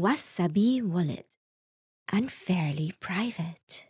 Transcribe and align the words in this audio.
Wasabi 0.00 0.82
Wallet. 0.82 1.26
Unfairly 2.10 2.94
private. 3.00 3.84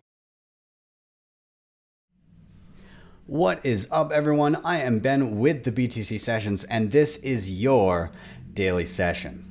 What 3.27 3.65
is 3.65 3.87
up, 3.93 4.11
everyone? 4.11 4.57
I 4.65 4.79
am 4.79 4.99
Ben 4.99 5.39
with 5.39 5.63
the 5.63 5.71
BTC 5.71 6.19
Sessions, 6.19 6.65
and 6.65 6.91
this 6.91 7.17
is 7.19 7.53
your 7.53 8.11
daily 8.53 8.87
session. 8.87 9.45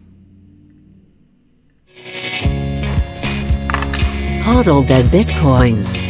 Hodl 4.43 4.85
that 4.89 5.05
Bitcoin. 5.05 6.08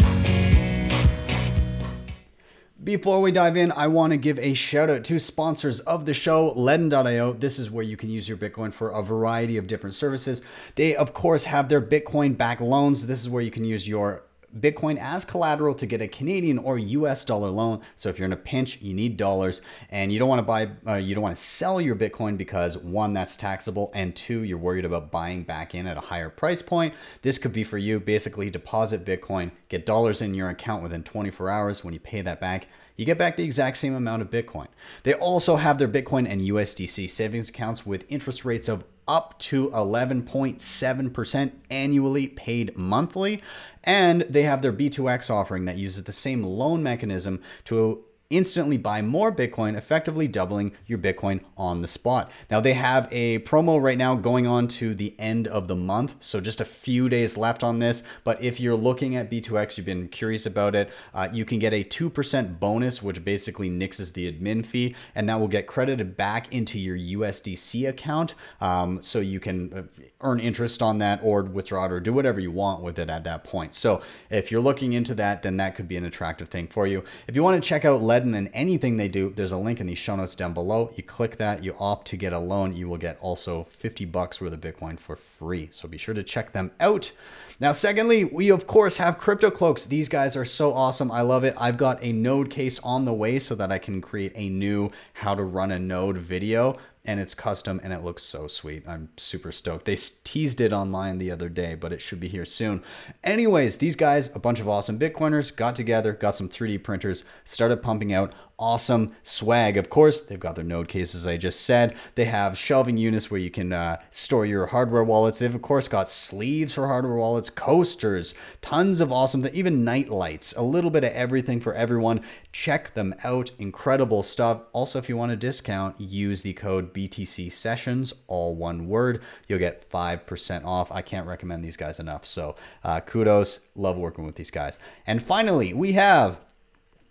Before 2.90 3.22
we 3.22 3.32
dive 3.32 3.56
in, 3.56 3.72
I 3.74 3.86
want 3.86 4.14
to 4.14 4.18
give 4.18 4.40
a 4.40 4.56
shout 4.56 4.90
out 4.90 5.04
to 5.04 5.20
sponsors 5.20 5.80
of 5.82 6.08
the 6.08 6.14
show, 6.16 6.56
Ledn.io. 6.56 7.34
This 7.34 7.60
is 7.60 7.70
where 7.70 7.84
you 7.84 7.96
can 7.96 8.10
use 8.10 8.28
your 8.28 8.36
Bitcoin 8.36 8.74
for 8.74 8.90
a 8.90 9.04
variety 9.04 9.58
of 9.58 9.68
different 9.68 9.94
services. 9.94 10.42
They, 10.74 10.96
of 10.96 11.14
course, 11.14 11.44
have 11.44 11.70
their 11.70 11.84
Bitcoin 11.84 12.36
back 12.36 12.60
loans. 12.60 13.06
This 13.06 13.22
is 13.22 13.30
where 13.30 13.44
you 13.44 13.52
can 13.52 13.64
use 13.64 13.88
your 13.88 14.24
Bitcoin 14.58 14.98
as 14.98 15.26
collateral 15.26 15.76
to 15.76 15.86
get 15.86 16.02
a 16.02 16.08
Canadian 16.08 16.58
or 16.58 16.80
US 16.80 17.24
dollar 17.24 17.50
loan. 17.50 17.82
So 17.96 18.10
if 18.10 18.18
you're 18.18 18.26
in 18.26 18.34
a 18.34 18.38
pinch, 18.38 18.82
you 18.82 18.94
need 18.94 19.18
dollars 19.18 19.62
and 19.90 20.12
you 20.12 20.18
don't 20.18 20.30
want 20.30 20.40
to 20.40 20.44
buy, 20.44 20.70
uh, 20.88 20.96
you 20.96 21.14
don't 21.14 21.22
want 21.22 21.38
to 21.38 21.44
sell 21.44 21.80
your 21.80 21.96
Bitcoin 21.96 22.38
because 22.38 22.78
one, 22.78 23.14
that's 23.14 23.38
taxable, 23.38 23.92
and 23.94 24.16
two, 24.16 24.44
you're 24.44 24.58
worried 24.58 24.86
about 24.86 25.12
buying 25.12 25.44
back 25.44 25.76
in 25.76 25.86
at 25.86 25.98
a 25.98 26.02
higher 26.02 26.30
price 26.30 26.62
point. 26.62 26.94
This 27.22 27.38
could 27.38 27.54
be 27.54 27.64
for 27.64 27.78
you. 27.78 28.00
Basically, 28.00 28.50
deposit 28.50 29.06
Bitcoin, 29.06 29.52
get 29.68 29.86
dollars 29.86 30.22
in 30.22 30.34
your 30.34 30.50
account 30.50 30.82
within 30.82 31.04
24 31.04 31.50
hours. 31.50 31.84
When 31.84 31.94
you 31.94 32.00
pay 32.00 32.22
that 32.22 32.40
back, 32.40 32.66
you 33.00 33.06
get 33.06 33.18
back 33.18 33.38
the 33.38 33.46
exact 33.46 33.78
same 33.78 33.96
amount 33.96 34.22
of 34.22 34.30
Bitcoin. 34.30 34.68
They 35.04 35.14
also 35.14 35.56
have 35.56 35.78
their 35.78 35.88
Bitcoin 35.88 36.30
and 36.30 36.42
USDC 36.42 37.10
savings 37.10 37.48
accounts 37.48 37.86
with 37.86 38.04
interest 38.10 38.44
rates 38.44 38.68
of 38.68 38.84
up 39.08 39.40
to 39.40 39.70
11.7% 39.70 41.52
annually 41.70 42.28
paid 42.28 42.76
monthly. 42.76 43.42
And 43.86 44.24
they 44.24 44.44
have 44.44 44.62
their 44.62 44.74
B2X 44.74 45.30
offering 45.30 45.64
that 45.64 45.78
uses 45.78 46.04
the 46.04 46.12
same 46.12 46.44
loan 46.44 46.84
mechanism 46.84 47.42
to 47.64 48.04
instantly 48.30 48.78
buy 48.78 49.02
more 49.02 49.32
Bitcoin, 49.32 49.76
effectively 49.76 50.28
doubling 50.28 50.72
your 50.86 51.00
Bitcoin 51.00 51.42
on 51.58 51.82
the 51.82 51.88
spot. 51.88 52.32
Now, 52.52 52.60
they 52.60 52.74
have 52.74 53.08
a 53.12 53.40
promo 53.40 53.82
right 53.82 53.98
now 53.98 54.14
going 54.14 54.46
on 54.46 54.68
to 54.68 54.94
the 54.94 55.16
end 55.18 55.48
of 55.48 55.68
the 55.68 55.76
month, 55.76 56.14
so 56.20 56.40
just 56.40 56.62
a 56.62 56.66
few 56.66 57.10
days 57.10 57.38
left 57.38 57.64
on 57.64 57.80
this. 57.80 58.04
But 58.24 58.42
if 58.42 58.60
you're 58.60 58.76
looking 58.76 59.16
at 59.16 59.32
B2X, 59.32 59.78
you've 59.78 59.86
been 59.86 60.10
curious 60.10 60.46
about 60.46 60.76
it, 60.76 60.92
uh, 61.12 61.28
you 61.32 61.44
can 61.44 61.58
get 61.58 61.74
a 61.74 61.84
2% 61.84 62.60
bonus, 62.60 63.02
which 63.02 63.26
basically 63.26 63.70
nixes 63.70 64.14
the 64.14 64.32
admin 64.32 64.64
fee, 64.64 64.96
and 65.16 65.28
that 65.28 65.40
will 65.40 65.48
get 65.48 65.66
credited 65.66 66.16
back 66.16 66.54
into 66.54 66.80
your 66.80 66.98
USDC 66.98 67.90
account. 67.90 68.36
Um, 68.62 69.02
so 69.02 69.20
you 69.20 69.40
can 69.40 69.74
uh, 69.74 70.04
earn 70.22 70.40
interest 70.40 70.84
on 70.84 71.00
that 71.00 71.20
or 71.24 71.42
withdraw 71.42 71.86
it 71.86 71.92
or 71.92 72.00
do 72.00 72.14
whatever 72.14 72.40
you 72.40 72.52
want 72.52 72.84
with 72.84 73.00
it 73.00 73.10
at 73.10 73.24
that 73.24 73.44
point. 73.44 73.74
So 73.74 74.02
if 74.30 74.52
you're 74.52 74.62
looking 74.62 74.94
into 74.94 75.16
that, 75.16 75.42
then 75.42 75.58
that 75.58 75.74
could 75.74 75.88
be 75.88 75.98
an 75.98 76.06
attractive 76.06 76.50
thing 76.50 76.68
for 76.68 76.86
you. 76.86 77.04
If 77.28 77.36
you 77.36 77.42
want 77.42 77.62
to 77.62 77.68
check 77.68 77.86
out 77.86 78.04
Ledn 78.24 78.38
and 78.38 78.50
anything 78.54 78.98
they 78.98 79.08
do, 79.08 79.30
there's 79.30 79.52
a 79.52 79.58
link 79.58 79.80
in 79.80 79.88
the 79.88 79.96
show 79.96 80.16
notes 80.16 80.36
down 80.36 80.54
below. 80.54 80.92
You 80.96 81.04
click 81.04 81.38
that, 81.38 81.64
you 81.64 81.76
opt 81.80 82.08
to 82.08 82.18
get 82.18 82.34
a 82.34 82.40
loan, 82.40 82.76
you 82.76 82.88
will 82.88 82.98
get 82.98 83.18
also 83.22 83.64
50 83.66 84.06
bucks 84.06 84.40
worth 84.42 84.54
of 84.54 84.62
Bitcoin 84.62 85.00
for 85.00 85.16
free. 85.16 85.70
So 85.72 85.88
be 85.88 85.98
sure 85.98 86.14
to 86.14 86.24
check 86.24 86.52
them 86.52 86.72
out. 86.80 87.12
Now, 87.60 87.72
secondly, 87.74 88.24
we 88.24 88.50
of 88.50 88.68
course 88.68 88.98
have 88.98 89.18
Crypto 89.18 89.50
Cloaks. 89.50 89.86
These 89.86 90.08
guys 90.08 90.36
are 90.36 90.46
so 90.46 90.74
awesome. 90.74 91.12
I 91.12 91.22
love 91.22 91.44
it. 91.44 91.56
I've 91.58 91.78
got 91.78 92.02
a 92.02 92.14
node 92.14 92.50
case 92.50 92.80
on 92.80 93.06
the 93.06 93.14
way 93.14 93.40
so 93.40 93.56
that 93.56 93.72
I 93.72 93.78
can 93.78 94.02
create 94.02 94.32
a 94.36 94.50
new 94.50 94.92
how 95.14 95.36
to 95.36 95.44
run 95.44 95.72
a 95.72 95.80
node 95.80 96.18
video 96.18 96.78
and 97.06 97.20
it's 97.20 97.34
custom 97.34 97.80
and 97.84 97.94
it 97.94 98.04
looks 98.04 98.24
so 98.24 98.48
sweet. 98.48 98.84
I'm 98.88 99.10
super 99.18 99.52
stoked. 99.52 99.86
They 99.86 99.96
teased 99.96 100.62
it 100.62 100.74
online 100.74 101.18
the 101.18 101.32
other 101.32 101.50
day, 101.50 101.76
but 101.76 101.94
it 101.94 102.02
should 102.02 102.20
be 102.20 102.28
here 102.28 102.46
soon. 102.46 102.84
Anyways, 103.24 103.78
these 103.78 103.96
guys, 103.96 104.36
a 104.36 104.40
bunch 104.40 104.60
of 104.60 104.68
awesome 104.68 105.00
Bitcoiners, 105.00 105.56
got 105.56 105.76
together, 105.76 106.14
got 106.14 106.36
some 106.36 106.50
3D 106.50 106.84
printers, 106.84 107.24
started 107.44 107.82
pumping 107.82 108.14
out 108.14 108.34
awesome 108.60 109.10
swag. 109.24 109.78
Of 109.78 109.90
course, 109.90 110.22
they've 110.22 110.40
got 110.40 110.56
their 110.56 110.64
node 110.64 110.88
cases, 110.88 111.26
I 111.26 111.38
just 111.38 111.62
said. 111.62 111.96
They 112.16 112.26
have 112.26 112.58
shelving 112.58 112.98
units 112.98 113.32
where 113.32 113.40
you 113.40 113.50
can 113.50 113.74
uh, 113.74 114.02
store 114.12 114.46
your 114.46 114.68
hardware 114.68 115.04
wallets. 115.04 115.40
They've, 115.40 115.56
of 115.56 115.62
course, 115.62 115.88
got 115.88 116.08
sleeves 116.08 116.74
for 116.74 116.88
hardware 116.88 117.16
wallets, 117.16 117.50
coasters, 117.50 118.36
tons 118.62 119.00
of 119.00 119.12
awesome 119.12 119.42
things, 119.42 119.56
even 119.56 119.84
night 119.84 120.10
lights, 120.10 120.54
a 120.56 120.62
little 120.62 120.92
bit 120.92 121.04
of 121.04 121.14
everything 121.14 121.60
for 121.60 121.74
everyone. 121.74 122.22
Check 122.52 122.94
them 122.94 123.16
out. 123.24 123.52
Incredible 123.58 124.22
stuff. 124.22 124.62
Also, 124.74 125.00
if 125.00 125.10
you 125.10 125.18
want 125.18 125.32
a 125.32 125.38
discount, 125.38 126.00
use 126.00 126.42
the 126.42 126.54
code 126.54 126.94
BTC 126.94 127.52
Sessions, 127.52 128.14
all 128.28 128.56
one 128.56 128.88
word. 128.88 129.24
You'll 129.48 129.60
get 129.60 129.90
5% 129.90 130.66
off. 130.66 130.92
I 130.92 131.02
can't 131.02 131.28
recommend 131.28 131.64
these 131.64 131.78
guys 131.78 132.00
enough. 132.00 132.26
So, 132.26 132.56
uh, 132.84 133.00
kudos. 133.00 133.62
Love 133.76 133.98
working 133.98 134.26
with 134.26 134.36
these 134.36 134.52
guys. 134.52 134.78
And 135.08 135.24
finally, 135.24 135.74
we 135.74 135.94
have 135.94 136.40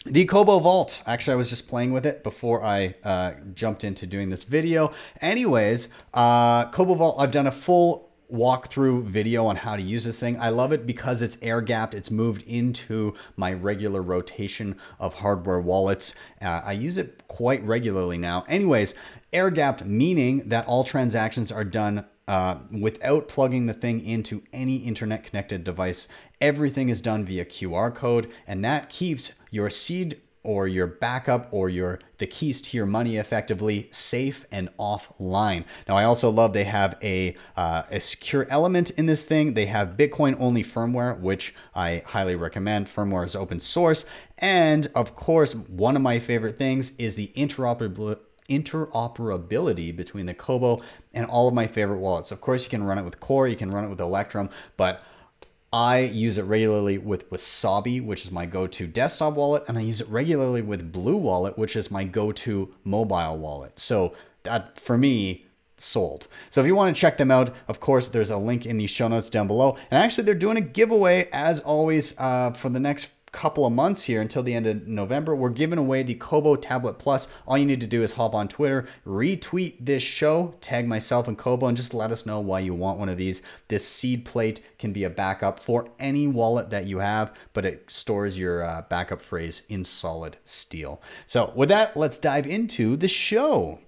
the 0.04 0.24
Cobo 0.24 0.58
Vault. 0.58 1.02
Actually, 1.06 1.34
I 1.34 1.36
was 1.36 1.50
just 1.50 1.68
playing 1.68 1.92
with 1.92 2.06
it 2.06 2.22
before 2.22 2.62
I 2.62 2.94
uh, 3.04 3.32
jumped 3.54 3.84
into 3.84 4.06
doing 4.06 4.30
this 4.30 4.44
video. 4.44 4.92
Anyways, 5.20 5.88
uh, 6.14 6.70
Cobo 6.70 6.94
Vault, 6.94 7.16
I've 7.18 7.30
done 7.30 7.46
a 7.46 7.52
full 7.52 8.08
walkthrough 8.32 9.02
video 9.02 9.46
on 9.46 9.56
how 9.56 9.74
to 9.74 9.82
use 9.82 10.04
this 10.04 10.18
thing. 10.18 10.38
I 10.38 10.50
love 10.50 10.72
it 10.72 10.86
because 10.86 11.22
it's 11.22 11.38
air 11.40 11.60
gapped. 11.60 11.94
It's 11.94 12.10
moved 12.10 12.42
into 12.42 13.14
my 13.36 13.52
regular 13.52 14.02
rotation 14.02 14.76
of 15.00 15.14
hardware 15.14 15.60
wallets. 15.60 16.14
Uh, 16.40 16.60
I 16.64 16.72
use 16.72 16.98
it 16.98 17.26
quite 17.26 17.64
regularly 17.64 18.18
now. 18.18 18.44
Anyways, 18.48 18.94
air 19.32 19.50
gapped 19.50 19.84
meaning 19.84 20.48
that 20.48 20.66
all 20.66 20.84
transactions 20.84 21.50
are 21.50 21.64
done 21.64 22.04
uh, 22.28 22.58
without 22.70 23.26
plugging 23.26 23.66
the 23.66 23.72
thing 23.72 24.04
into 24.04 24.42
any 24.52 24.76
internet 24.76 25.24
connected 25.24 25.64
device. 25.64 26.06
Everything 26.40 26.90
is 26.90 27.00
done 27.00 27.24
via 27.24 27.44
QR 27.44 27.92
code, 27.92 28.30
and 28.46 28.64
that 28.64 28.90
keeps 28.90 29.34
your 29.50 29.70
seed 29.70 30.20
or 30.44 30.68
your 30.68 30.86
backup 30.86 31.48
or 31.50 31.68
your 31.68 31.98
the 32.18 32.26
keys 32.26 32.60
to 32.60 32.76
your 32.76 32.86
money 32.86 33.16
effectively 33.16 33.88
safe 33.90 34.46
and 34.52 34.68
offline. 34.78 35.64
Now 35.88 35.96
I 35.96 36.04
also 36.04 36.30
love 36.30 36.52
they 36.52 36.64
have 36.64 36.96
a 37.02 37.36
uh, 37.56 37.82
a 37.90 38.00
secure 38.00 38.46
element 38.48 38.90
in 38.90 39.06
this 39.06 39.24
thing. 39.24 39.54
They 39.54 39.66
have 39.66 39.96
Bitcoin 39.96 40.36
only 40.38 40.62
firmware, 40.62 41.18
which 41.18 41.54
I 41.74 42.02
highly 42.06 42.36
recommend. 42.36 42.86
Firmware 42.86 43.24
is 43.24 43.34
open 43.34 43.58
source, 43.58 44.04
and 44.36 44.86
of 44.94 45.14
course 45.14 45.54
one 45.54 45.96
of 45.96 46.02
my 46.02 46.18
favorite 46.18 46.58
things 46.58 46.94
is 46.96 47.14
the 47.16 47.32
interoperability 47.36 48.20
interoperability 48.48 49.94
between 49.94 50.26
the 50.26 50.34
Cobo 50.34 50.80
and 51.12 51.26
all 51.26 51.48
of 51.48 51.54
my 51.54 51.66
favorite 51.66 51.98
wallets. 51.98 52.30
Of 52.30 52.40
course, 52.40 52.64
you 52.64 52.70
can 52.70 52.82
run 52.82 52.98
it 52.98 53.04
with 53.04 53.20
Core, 53.20 53.48
you 53.48 53.56
can 53.56 53.70
run 53.70 53.84
it 53.84 53.88
with 53.88 54.00
Electrum, 54.00 54.50
but 54.76 55.02
I 55.72 55.98
use 55.98 56.38
it 56.38 56.44
regularly 56.44 56.96
with 56.96 57.28
Wasabi, 57.30 58.02
which 58.02 58.24
is 58.24 58.30
my 58.30 58.46
go 58.46 58.66
to 58.66 58.86
desktop 58.86 59.34
wallet, 59.34 59.64
and 59.68 59.76
I 59.76 59.82
use 59.82 60.00
it 60.00 60.08
regularly 60.08 60.62
with 60.62 60.92
Blue 60.92 61.16
Wallet, 61.16 61.58
which 61.58 61.76
is 61.76 61.90
my 61.90 62.04
go 62.04 62.32
to 62.32 62.74
mobile 62.84 63.36
wallet. 63.36 63.78
So, 63.78 64.14
that 64.44 64.78
for 64.78 64.96
me, 64.96 65.44
sold. 65.76 66.26
So 66.50 66.60
if 66.60 66.66
you 66.66 66.74
want 66.74 66.94
to 66.94 67.00
check 67.00 67.18
them 67.18 67.30
out, 67.30 67.54
of 67.68 67.80
course, 67.80 68.08
there's 68.08 68.30
a 68.30 68.36
link 68.36 68.66
in 68.66 68.76
the 68.76 68.86
show 68.86 69.08
notes 69.08 69.30
down 69.30 69.46
below. 69.46 69.76
And 69.90 70.02
actually, 70.02 70.24
they're 70.24 70.34
doing 70.34 70.56
a 70.56 70.62
giveaway 70.62 71.28
as 71.32 71.60
always 71.60 72.18
uh, 72.18 72.52
for 72.52 72.68
the 72.68 72.80
next 72.80 73.10
couple 73.32 73.66
of 73.66 73.72
months 73.72 74.04
here 74.04 74.20
until 74.20 74.42
the 74.42 74.54
end 74.54 74.66
of 74.66 74.86
November. 74.86 75.34
We're 75.34 75.50
giving 75.50 75.78
away 75.78 76.02
the 76.02 76.14
Cobo 76.14 76.56
Tablet 76.56 76.94
Plus. 76.94 77.28
All 77.46 77.58
you 77.58 77.66
need 77.66 77.80
to 77.80 77.86
do 77.86 78.02
is 78.02 78.12
hop 78.12 78.34
on 78.34 78.48
Twitter, 78.48 78.88
retweet 79.06 79.76
this 79.80 80.02
show, 80.02 80.54
tag 80.60 80.86
myself 80.86 81.28
and 81.28 81.36
Cobo, 81.36 81.66
and 81.66 81.76
just 81.76 81.94
let 81.94 82.12
us 82.12 82.26
know 82.26 82.40
why 82.40 82.60
you 82.60 82.74
want 82.74 82.98
one 82.98 83.08
of 83.08 83.18
these. 83.18 83.42
This 83.68 83.86
seed 83.86 84.24
plate 84.24 84.60
can 84.78 84.92
be 84.92 85.04
a 85.04 85.10
backup 85.10 85.58
for 85.58 85.88
any 85.98 86.26
wallet 86.26 86.70
that 86.70 86.86
you 86.86 86.98
have, 86.98 87.32
but 87.52 87.64
it 87.64 87.90
stores 87.90 88.38
your 88.38 88.62
uh, 88.62 88.82
backup 88.88 89.20
phrase 89.20 89.62
in 89.68 89.84
solid 89.84 90.36
steel. 90.44 91.00
So, 91.26 91.52
with 91.54 91.68
that, 91.68 91.96
let's 91.96 92.18
dive 92.18 92.46
into 92.46 92.96
the 92.96 93.08
show. 93.08 93.80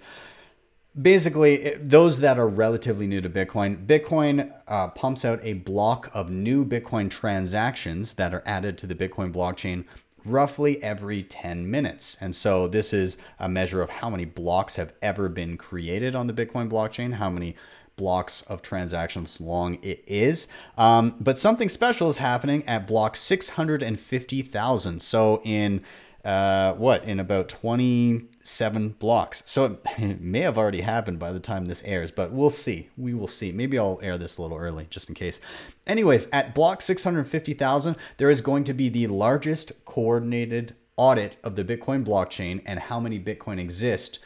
basically 1.00 1.76
those 1.76 2.20
that 2.20 2.40
are 2.40 2.48
relatively 2.48 3.06
new 3.06 3.22
to 3.22 3.30
bitcoin 3.30 3.86
bitcoin 3.86 4.52
uh, 4.68 4.88
pumps 4.90 5.24
out 5.24 5.40
a 5.44 5.54
block 5.54 6.10
of 6.14 6.30
new 6.30 6.66
bitcoin 6.66 7.10
transactions 7.10 8.14
that 8.14 8.34
are 8.34 8.44
added 8.46 8.78
to 8.78 8.88
the 8.88 8.96
bitcoin 8.96 9.32
blockchain 9.32 9.86
roughly 10.26 10.82
every 10.84 11.24
10 11.24 11.70
minutes. 11.70 12.18
And 12.20 12.36
so 12.36 12.68
this 12.68 12.94
is 12.94 13.18
a 13.40 13.50
measure 13.50 13.82
of 13.82 13.90
how 13.90 14.10
many 14.10 14.26
blocks 14.26 14.76
have 14.76 14.94
ever 15.02 15.30
been 15.30 15.58
created 15.58 16.16
on 16.16 16.28
the 16.28 16.34
bitcoin 16.34 16.70
blockchain 16.70 17.14
how 17.14 17.30
many 17.30 17.56
blocks 17.96 18.44
of 18.44 18.62
transactions 18.62 19.42
long 19.42 19.78
it 19.82 20.04
is. 20.08 20.48
Um, 20.78 21.16
but 21.20 21.38
something 21.38 21.68
special 21.68 22.10
is 22.10 22.20
happening 22.20 22.66
at 22.66 22.88
block 22.88 23.16
650000 23.18 25.02
so 25.02 25.42
in 25.44 25.82
uh, 26.26 26.74
what 26.74 27.04
in 27.04 27.20
about 27.20 27.50
27 27.50 28.90
blocks. 29.00 29.44
So 29.46 29.80
it 29.98 30.22
may 30.22 30.42
have 30.42 30.58
already 30.58 30.82
happened 30.82 31.20
by 31.20 31.32
the 31.32 31.40
time 31.40 31.66
this 31.66 31.84
airs, 31.84 32.12
but 32.12 32.32
we'll 32.32 32.50
see. 32.50 32.90
We 32.98 33.14
will 33.14 33.28
see. 33.28 33.52
Maybe 33.52 33.80
I'll 33.80 34.00
air 34.02 34.18
this 34.18 34.38
a 34.38 34.42
little 34.42 34.58
early 34.58 34.88
just 34.90 35.10
in 35.10 35.16
case. 35.16 35.40
Anyways, 35.88 36.30
at 36.32 36.54
block 36.54 36.82
650,000, 36.82 37.96
there 38.18 38.30
is 38.30 38.42
going 38.42 38.64
to 38.66 38.74
be 38.74 38.90
the 38.90 39.08
largest 39.08 39.86
coordinated 39.86 40.76
audit 40.98 41.38
of 41.44 41.56
the 41.56 41.64
Bitcoin 41.64 42.06
blockchain 42.06 42.62
and 42.66 42.80
how 42.80 43.00
many 43.00 43.20
Bitcoin 43.20 43.60
exist. 43.60 44.20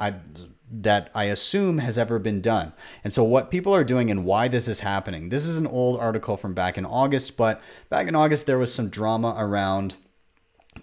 I, 0.00 0.14
that 0.68 1.10
I 1.14 1.24
assume 1.24 1.78
has 1.78 1.96
ever 1.96 2.18
been 2.18 2.40
done. 2.40 2.72
And 3.04 3.12
so, 3.12 3.22
what 3.22 3.52
people 3.52 3.72
are 3.72 3.84
doing 3.84 4.10
and 4.10 4.24
why 4.24 4.48
this 4.48 4.66
is 4.66 4.80
happening. 4.80 5.28
This 5.28 5.46
is 5.46 5.58
an 5.58 5.66
old 5.66 6.00
article 6.00 6.36
from 6.36 6.54
back 6.54 6.76
in 6.76 6.84
August, 6.84 7.36
but 7.36 7.60
back 7.88 8.08
in 8.08 8.16
August, 8.16 8.46
there 8.46 8.58
was 8.58 8.74
some 8.74 8.88
drama 8.88 9.36
around 9.38 9.96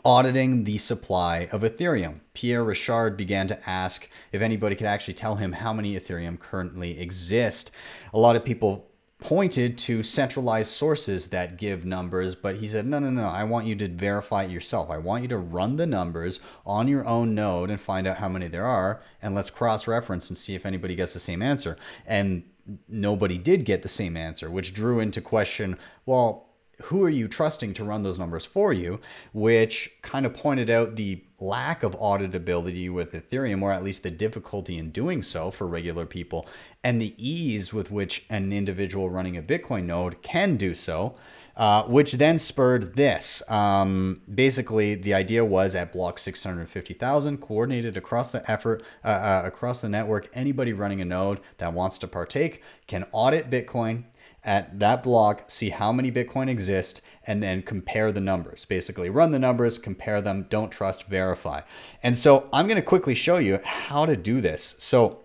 auditing 0.06 0.64
the 0.64 0.78
supply 0.78 1.50
of 1.52 1.62
Ethereum. 1.62 2.20
Pierre 2.34 2.64
Rochard 2.64 3.18
began 3.18 3.48
to 3.48 3.70
ask 3.70 4.10
if 4.32 4.42
anybody 4.42 4.76
could 4.76 4.88
actually 4.88 5.14
tell 5.14 5.36
him 5.36 5.54
how 5.54 5.74
many 5.74 5.96
Ethereum 5.96 6.40
currently 6.40 7.00
exist. 7.00 7.72
A 8.14 8.20
lot 8.20 8.36
of 8.36 8.46
people 8.46 8.86
pointed 9.20 9.78
to 9.78 10.02
centralized 10.02 10.72
sources 10.72 11.28
that 11.28 11.58
give 11.58 11.84
numbers, 11.84 12.36
but 12.36 12.56
he 12.58 12.68
said, 12.68 12.86
no, 12.86 13.00
no, 13.00 13.10
no, 13.10 13.28
I 13.28 13.44
want 13.44 13.68
you 13.68 13.76
to 13.76 13.88
verify 13.90 14.44
it 14.44 14.52
yourself. 14.52 14.90
I 14.90 14.98
want 14.98 15.24
you 15.24 15.28
to 15.30 15.38
run 15.38 15.76
the 15.76 15.86
numbers 15.86 16.40
on 16.66 16.88
your 16.88 17.06
own 17.06 17.36
node 17.36 17.70
and 17.70 17.82
find 17.82 18.08
out 18.08 18.20
how 18.20 18.30
many 18.30 18.48
there 18.48 18.66
are, 18.66 19.02
and 19.22 19.36
let's 19.36 19.50
cross 19.50 19.88
reference 19.88 20.30
and 20.30 20.38
see 20.38 20.56
if 20.56 20.66
anybody 20.66 20.96
gets 20.96 21.14
the 21.14 21.20
same 21.20 21.42
answer. 21.42 21.78
And 22.06 22.44
nobody 22.88 23.38
did 23.38 23.66
get 23.66 23.82
the 23.82 23.90
same 23.90 24.16
answer, 24.16 24.50
which 24.50 24.74
drew 24.74 25.02
into 25.02 25.20
question, 25.20 25.78
well, 26.06 26.49
who 26.84 27.04
are 27.04 27.10
you 27.10 27.28
trusting 27.28 27.74
to 27.74 27.84
run 27.84 28.04
those 28.04 28.20
numbers 28.20 28.46
for 28.46 28.72
you? 28.72 29.00
Which 29.34 29.98
kind 30.02 30.26
of 30.26 30.34
pointed 30.34 30.70
out 30.70 30.96
the 30.96 31.24
lack 31.40 31.84
of 31.84 31.98
auditability 32.00 32.92
with 32.92 33.14
Ethereum, 33.14 33.62
or 33.62 33.72
at 33.72 33.84
least 33.84 34.04
the 34.04 34.12
difficulty 34.12 34.78
in 34.78 34.92
doing 34.92 35.24
so 35.24 35.52
for 35.52 35.68
regular 35.68 36.06
people, 36.06 36.48
and 36.84 37.02
the 37.02 37.14
ease 37.18 37.74
with 37.74 37.92
which 37.92 38.26
an 38.30 38.52
individual 38.54 39.10
running 39.10 39.38
a 39.38 39.42
Bitcoin 39.42 39.86
node 39.86 40.22
can 40.22 40.56
do 40.56 40.74
so. 40.74 41.16
Uh, 41.58 41.84
which 41.84 42.14
then 42.14 42.40
spurred 42.40 42.96
this. 42.96 43.44
Um, 43.52 44.22
basically, 44.34 44.96
the 44.96 45.14
idea 45.14 45.44
was 45.44 45.76
at 45.76 45.92
block 45.92 46.18
650,000, 46.18 47.42
coordinated 47.42 47.98
across 47.98 48.30
the 48.31 48.50
effort, 48.50 48.81
uh, 49.04 49.10
uh, 49.10 49.42
across 49.44 49.81
the 49.81 49.90
network. 49.90 50.30
Anybody 50.34 50.72
running 50.72 51.02
a 51.02 51.06
node 51.06 51.42
that 51.58 51.74
wants 51.74 51.98
to 51.98 52.08
partake 52.08 52.64
can 52.88 53.06
audit 53.12 53.50
Bitcoin 53.50 54.06
at 54.44 54.80
that 54.80 55.04
block, 55.04 55.50
see 55.50 55.70
how 55.70 55.92
many 55.92 56.12
Bitcoin 56.12 56.50
exist, 56.50 57.02
and 57.28 57.44
then 57.44 57.62
compare 57.62 58.12
the 58.12 58.22
numbers. 58.22 58.66
Basically, 58.66 59.10
run 59.10 59.32
the 59.32 59.40
numbers, 59.40 59.78
compare 59.78 60.22
them, 60.22 60.48
don't 60.50 60.72
trust, 60.72 61.06
verify. 61.06 61.62
And 62.02 62.18
so 62.18 62.48
I'm 62.54 62.66
going 62.68 62.78
to 62.78 62.82
quickly 62.82 63.16
show 63.16 63.38
you 63.38 63.60
how 63.64 64.06
to 64.06 64.16
do 64.16 64.42
this. 64.42 64.76
So 64.80 65.20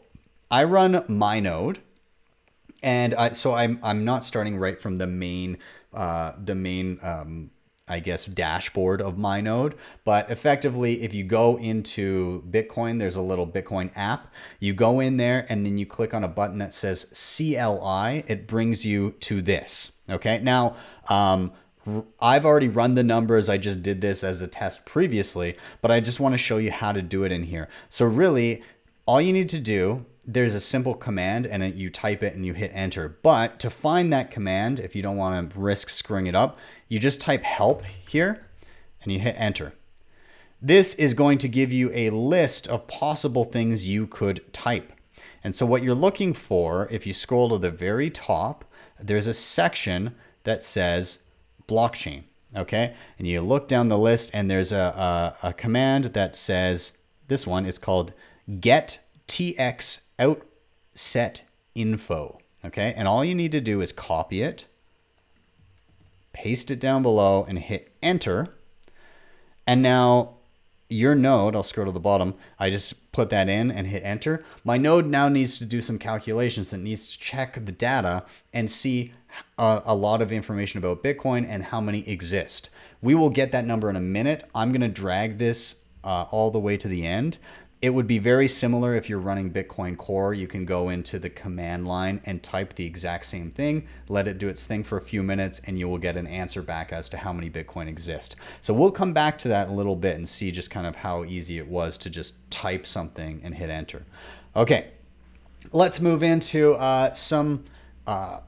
I 0.51 0.65
run 0.65 1.05
my 1.09 1.41
node, 1.41 1.79
and 2.83 3.15
I, 3.15 3.33
so 3.33 3.55
I'm 3.55 3.79
I'm 3.83 4.05
not 4.05 4.25
starting 4.25 4.59
right 4.59 4.81
from 4.81 4.97
the 4.97 5.07
main 5.07 5.59
uh, 5.93 6.33
the 6.43 6.55
main 6.55 6.99
um, 7.03 7.51
I 7.87 8.01
guess, 8.01 8.25
dashboard 8.25 9.03
of 9.03 9.19
my 9.19 9.43
node. 9.43 9.75
But 10.05 10.31
effectively, 10.31 11.03
if 11.03 11.13
you 11.13 11.23
go 11.23 11.59
into 11.59 12.43
Bitcoin, 12.51 12.99
there's 12.99 13.17
a 13.17 13.23
little 13.23 13.47
Bitcoin 13.47 13.91
app. 13.95 14.33
You 14.59 14.73
go 14.73 15.01
in 15.01 15.19
there 15.19 15.47
and 15.51 15.67
then 15.67 15.77
you 15.77 15.85
click 15.85 16.15
on 16.15 16.25
a 16.25 16.29
button 16.29 16.59
that 16.59 16.75
says 16.75 17.05
CLI. 17.37 18.25
It 18.27 18.47
brings 18.47 18.87
you 18.87 19.13
to 19.21 19.43
this. 19.43 19.93
Okay. 20.09 20.39
Now, 20.39 20.77
um, 21.09 21.53
I've 22.19 22.47
already 22.47 22.69
run 22.69 22.95
the 22.95 23.05
numbers. 23.05 23.51
I 23.51 23.59
just 23.59 23.83
did 23.83 24.01
this 24.01 24.25
as 24.25 24.41
a 24.41 24.49
test 24.49 24.87
previously, 24.87 25.57
but 25.83 25.91
I 25.91 26.01
just 26.01 26.19
want 26.19 26.33
to 26.33 26.39
show 26.39 26.57
you 26.57 26.71
how 26.71 26.93
to 26.93 27.03
do 27.03 27.25
it 27.25 27.33
in 27.33 27.45
here. 27.45 27.69
So, 27.91 28.07
really, 28.07 28.63
all 29.05 29.21
you 29.21 29.35
need 29.35 29.51
to 29.51 29.61
do 29.61 30.07
there's 30.27 30.55
a 30.55 30.61
simple 30.61 30.95
command 30.95 31.47
and 31.47 31.63
it, 31.63 31.75
you 31.75 31.91
type 31.91 32.23
it 32.23 32.35
and 32.35 32.45
you 32.47 32.55
hit 32.55 32.71
enter. 32.75 33.09
But 33.23 33.59
to 33.61 33.71
find 33.71 34.13
that 34.13 34.31
command, 34.31 34.81
if 34.81 34.97
you 34.97 35.03
don't 35.03 35.17
want 35.17 35.53
to 35.53 35.59
risk 35.59 35.91
screwing 35.91 36.27
it 36.27 36.35
up, 36.35 36.59
you 36.89 36.99
just 36.99 37.21
type 37.21 37.43
help 37.43 37.83
here 37.85 38.47
and 39.03 39.13
you 39.13 39.19
hit 39.19 39.37
enter. 39.39 39.75
This 40.63 40.95
is 40.95 41.13
going 41.13 41.39
to 41.39 41.49
give 41.49 41.73
you 41.73 41.91
a 41.93 42.11
list 42.11 42.67
of 42.69 42.87
possible 42.87 43.45
things 43.45 43.87
you 43.87 44.07
could 44.07 44.53
type. 44.53 44.93
And 45.43 45.55
so 45.55 45.67
what 45.67 45.83
you're 45.83 45.95
looking 45.95 46.33
for, 46.33 46.89
if 46.91 47.07
you 47.07 47.13
scroll 47.13 47.51
to 47.51 47.59
the 47.59 47.71
very 47.71 48.09
top, 48.09 48.65
there's 48.99 49.27
a 49.27 49.35
section 49.35 50.15
that 50.45 50.63
says 50.63 51.19
blockchain. 51.69 52.25
Okay. 52.57 52.95
And 53.19 53.29
you 53.29 53.41
look 53.41 53.69
down 53.69 53.89
the 53.89 53.99
list 53.99 54.31
and 54.33 54.51
there's 54.51 54.73
a, 54.73 55.37
a, 55.43 55.49
a 55.49 55.53
command 55.53 56.07
that 56.07 56.35
says 56.35 56.93
this 57.29 57.47
one 57.47 57.67
is 57.67 57.79
called 57.79 58.13
get 58.61 59.01
tx 59.27 60.04
outset 60.19 61.43
info. 61.75 62.39
Okay. 62.65 62.95
And 62.97 63.07
all 63.07 63.25
you 63.25 63.35
need 63.35 63.53
to 63.53 63.61
do 63.61 63.81
is 63.81 63.93
copy 63.93 64.43
it, 64.43 64.67
paste 66.33 66.71
it 66.71 66.81
down 66.81 67.03
below, 67.03 67.45
and 67.47 67.59
hit 67.59 67.93
enter. 68.03 68.55
And 69.67 69.83
now 69.83 70.35
your 70.89 71.15
node, 71.15 71.57
I'll 71.57 71.63
scroll 71.63 71.87
to 71.87 71.93
the 71.93 72.01
bottom, 72.01 72.35
I 72.59 72.71
just 72.71 73.13
put 73.13 73.31
that 73.31 73.49
in 73.49 73.71
and 73.71 73.87
hit 73.87 74.03
enter. 74.05 74.45
My 74.65 74.79
node 74.79 75.07
now 75.07 75.29
needs 75.29 75.59
to 75.59 75.65
do 75.65 75.81
some 75.81 75.99
calculations. 75.99 76.73
It 76.73 76.79
needs 76.79 77.09
to 77.09 77.19
check 77.19 77.65
the 77.65 77.73
data 77.73 78.25
and 78.53 78.71
see 78.71 79.13
a, 79.59 79.83
a, 79.85 79.95
lot 79.95 80.23
of 80.23 80.31
information 80.31 80.79
about 80.79 81.03
Bitcoin 81.03 81.47
and 81.49 81.65
how 81.65 81.81
many 81.81 82.07
exist. 82.09 82.71
We 83.03 83.15
will 83.15 83.31
get 83.31 83.51
that 83.53 83.67
number 83.67 83.91
in 83.91 83.97
a 83.97 84.01
minute. 84.01 84.45
I'm 84.55 84.71
going 84.71 84.81
to 84.83 84.89
drag 84.89 85.39
this 85.39 85.77
uh, 86.05 86.27
all 86.31 86.51
the 86.51 86.59
way 86.59 86.77
to 86.77 86.89
the 86.89 87.07
end. 87.07 87.39
It 87.85 87.93
would 87.93 88.07
be 88.07 88.19
very 88.19 88.49
similar 88.49 88.95
if 88.95 89.11
you're 89.11 89.19
running 89.19 89.51
Bitcoin 89.51 89.99
Core. 89.99 90.33
You 90.33 90.47
can 90.47 90.65
go 90.65 90.89
into 90.89 91.19
the 91.19 91.29
command 91.29 91.87
line 91.87 92.23
and 92.25 92.43
type 92.43 92.77
the 92.77 92.87
exact 92.87 93.27
same 93.27 93.51
thing, 93.51 93.87
let 94.09 94.27
it 94.27 94.39
do 94.39 94.49
its 94.49 94.65
thing 94.65 94.85
for 94.85 94.97
a 94.97 95.03
few 95.03 95.23
minutes, 95.23 95.61
and 95.67 95.79
you 95.79 95.87
will 95.87 95.99
get 95.99 96.17
an 96.17 96.27
answer 96.27 96.63
back 96.63 96.95
as 96.95 97.11
to 97.11 97.19
how 97.19 97.31
many 97.31 97.51
Bitcoin 97.51 97.87
exist. 97.87 98.37
So 98.63 98.73
we'll 98.73 98.91
come 98.91 99.13
back 99.13 99.37
to 99.41 99.49
that 99.49 99.69
a 99.69 99.73
little 99.73 99.97
bit 99.97 100.17
and 100.17 100.27
see 100.27 100.51
just 100.51 100.71
kind 100.71 100.87
of 100.87 100.97
how 100.97 101.25
easy 101.25 101.59
it 101.59 101.69
was 101.69 101.99
to 101.99 102.09
just 102.09 102.51
type 102.51 102.87
something 102.87 103.43
and 103.45 103.55
hit 103.55 103.69
enter. 103.69 104.07
Okay, 104.57 104.93
let's 105.71 106.01
move 106.01 106.23
into 106.23 106.77
uh, 106.77 107.13
some. 107.13 107.67
Uh, 108.07 108.41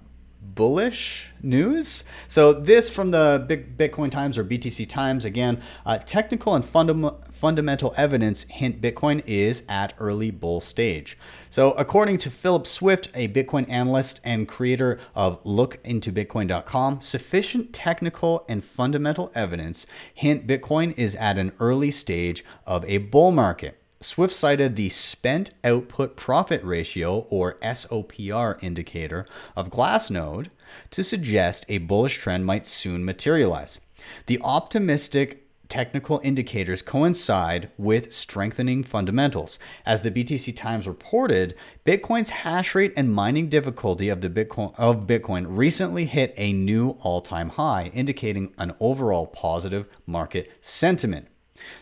bullish 0.54 1.32
news. 1.42 2.04
So 2.28 2.52
this 2.52 2.88
from 2.88 3.10
the 3.10 3.44
Bitcoin 3.76 4.10
Times 4.10 4.38
or 4.38 4.44
BTC 4.44 4.88
Times 4.88 5.25
again. 5.25 5.60
Uh, 5.84 5.99
technical 5.99 6.54
and 6.54 6.64
fundamental 6.64 7.20
fundamental 7.36 7.94
evidence 7.96 8.44
hint 8.44 8.80
Bitcoin 8.80 9.22
is 9.26 9.62
at 9.68 9.92
early 9.98 10.30
bull 10.30 10.60
stage. 10.60 11.18
So, 11.50 11.72
according 11.72 12.18
to 12.18 12.30
Philip 12.30 12.66
Swift, 12.66 13.10
a 13.14 13.28
Bitcoin 13.28 13.68
analyst 13.68 14.20
and 14.24 14.48
creator 14.48 14.98
of 15.14 15.42
lookintobitcoin.com, 15.44 17.00
sufficient 17.00 17.72
technical 17.72 18.44
and 18.48 18.64
fundamental 18.64 19.30
evidence 19.34 19.86
hint 20.14 20.46
Bitcoin 20.46 20.96
is 20.96 21.14
at 21.16 21.38
an 21.38 21.52
early 21.60 21.90
stage 21.90 22.44
of 22.66 22.84
a 22.86 22.98
bull 22.98 23.32
market. 23.32 23.80
Swift 24.00 24.34
cited 24.34 24.76
the 24.76 24.88
spent 24.90 25.52
output 25.64 26.16
profit 26.16 26.62
ratio 26.62 27.26
or 27.30 27.58
SOPR 27.62 28.62
indicator 28.62 29.26
of 29.56 29.70
Glassnode 29.70 30.48
to 30.90 31.02
suggest 31.02 31.64
a 31.68 31.78
bullish 31.78 32.18
trend 32.18 32.44
might 32.44 32.66
soon 32.66 33.04
materialize. 33.04 33.80
The 34.26 34.40
optimistic 34.42 35.45
technical 35.68 36.20
indicators 36.23 36.82
coincide 36.82 37.70
with 37.76 38.12
strengthening 38.12 38.82
fundamentals. 38.82 39.58
As 39.85 40.02
the 40.02 40.11
BTC 40.11 40.56
Times 40.56 40.87
reported, 40.87 41.54
Bitcoin's 41.85 42.30
hash 42.30 42.75
rate 42.75 42.92
and 42.96 43.12
mining 43.12 43.49
difficulty 43.49 44.08
of 44.08 44.20
the 44.20 44.30
Bitcoin 44.30 44.75
of 44.78 45.06
Bitcoin 45.06 45.46
recently 45.49 46.06
hit 46.06 46.35
a 46.37 46.52
new 46.52 46.90
all-time 47.02 47.50
high, 47.50 47.90
indicating 47.94 48.54
an 48.58 48.75
overall 48.80 49.26
positive 49.26 49.88
market 50.06 50.50
sentiment. 50.61 51.28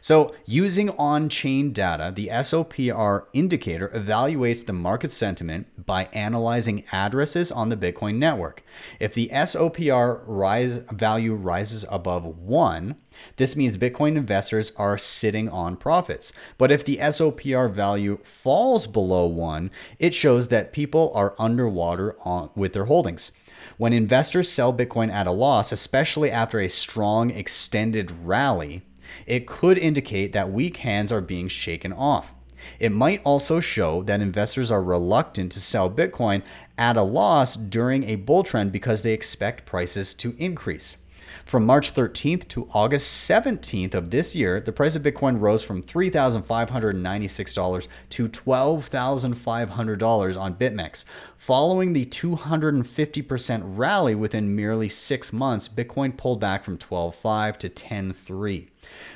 So, 0.01 0.35
using 0.45 0.91
on 0.91 1.29
chain 1.29 1.73
data, 1.73 2.13
the 2.15 2.29
SOPR 2.29 3.27
indicator 3.33 3.89
evaluates 3.95 4.65
the 4.65 4.73
market 4.73 5.11
sentiment 5.11 5.87
by 5.87 6.05
analyzing 6.13 6.85
addresses 6.93 7.51
on 7.51 7.69
the 7.69 7.77
Bitcoin 7.77 8.17
network. 8.17 8.63
If 9.01 9.15
the 9.15 9.31
SOPR 9.33 10.23
rise, 10.27 10.79
value 10.91 11.35
rises 11.35 11.85
above 11.91 12.25
1, 12.25 12.97
this 13.37 13.57
means 13.57 13.77
Bitcoin 13.77 14.17
investors 14.17 14.73
are 14.77 14.99
sitting 14.99 15.49
on 15.49 15.77
profits. 15.77 16.33
But 16.59 16.71
if 16.71 16.85
the 16.85 16.99
SOPR 16.99 17.71
value 17.71 18.19
falls 18.23 18.87
below 18.87 19.27
1, 19.27 19.71
it 19.99 20.15
shows 20.15 20.49
that 20.49 20.73
people 20.73 21.13
are 21.15 21.35
underwater 21.39 22.17
on, 22.25 22.51
with 22.55 22.73
their 22.73 22.87
holdings. 22.87 23.33
When 23.77 23.93
investors 23.93 24.49
sell 24.51 24.73
Bitcoin 24.73 25.11
at 25.11 25.27
a 25.27 25.33
loss, 25.33 25.73
especially 25.73 26.31
after 26.31 26.61
a 26.61 26.69
strong 26.69 27.31
extended 27.31 28.11
rally, 28.25 28.83
it 29.27 29.47
could 29.47 29.79
indicate 29.79 30.33
that 30.33 30.53
weak 30.53 30.79
hands 30.79 31.13
are 31.13 31.21
being 31.21 31.49
shaken 31.49 31.93
off. 31.93 32.35
It 32.79 32.93
might 32.93 33.21
also 33.25 33.61
show 33.61 34.03
that 34.05 34.21
investors 34.21 34.71
are 34.71 34.83
reluctant 34.83 35.53
to 35.53 35.61
sell 35.61 35.91
Bitcoin 35.91 36.43
at 36.79 36.97
a 36.97 37.03
loss 37.03 37.57
during 37.57 38.05
a 38.05 38.17
bull 38.17 38.43
trend 38.43 38.73
because 38.73 39.03
they 39.03 39.13
expect 39.13 39.67
prices 39.67 40.15
to 40.15 40.35
increase. 40.39 40.97
From 41.45 41.67
March 41.67 41.93
13th 41.93 42.47
to 42.49 42.69
August 42.73 43.29
17th 43.29 43.95
of 43.95 44.11
this 44.11 44.35
year, 44.35 44.61
the 44.61 44.73
price 44.73 44.97
of 44.97 45.03
Bitcoin 45.03 45.39
rose 45.41 45.63
from 45.63 45.83
$3,596 45.83 47.89
to 48.11 48.29
$12,500 48.29 50.41
on 50.41 50.55
BitMEX. 50.55 51.05
Following 51.37 51.93
the 51.93 52.07
250% 52.07 53.63
rally 53.77 54.15
within 54.15 54.57
merely 54.57 54.89
six 54.89 55.35
months, 55.35 55.69
Bitcoin 55.69 56.17
pulled 56.17 56.41
back 56.41 56.65
from 56.65 56.79
12.5 56.79 57.59
to 57.59 57.69
10.3. 57.69 58.69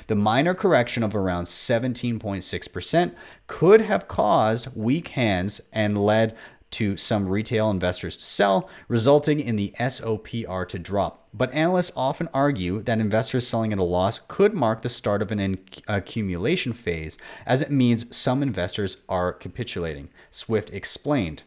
The 0.07 0.15
minor 0.15 0.53
correction 0.53 1.03
of 1.03 1.15
around 1.15 1.45
17.6% 1.45 3.15
could 3.47 3.81
have 3.81 4.07
caused 4.07 4.75
weak 4.75 5.09
hands 5.09 5.61
and 5.71 6.03
led 6.03 6.35
to 6.71 6.95
some 6.97 7.27
retail 7.27 7.69
investors 7.69 8.15
to 8.17 8.23
sell, 8.23 8.69
resulting 8.87 9.39
in 9.39 9.55
the 9.55 9.73
SOPR 9.79 10.67
to 10.67 10.79
drop. 10.79 11.27
But 11.33 11.53
analysts 11.53 11.91
often 11.95 12.29
argue 12.33 12.81
that 12.83 12.99
investors 12.99 13.47
selling 13.47 13.73
at 13.73 13.79
a 13.79 13.83
loss 13.83 14.19
could 14.27 14.53
mark 14.53 14.81
the 14.81 14.89
start 14.89 15.21
of 15.21 15.31
an 15.31 15.59
accumulation 15.87 16.73
phase, 16.73 17.17
as 17.45 17.61
it 17.61 17.71
means 17.71 18.15
some 18.15 18.43
investors 18.43 18.97
are 19.07 19.33
capitulating. 19.33 20.09
Swift 20.29 20.71
explained. 20.71 21.43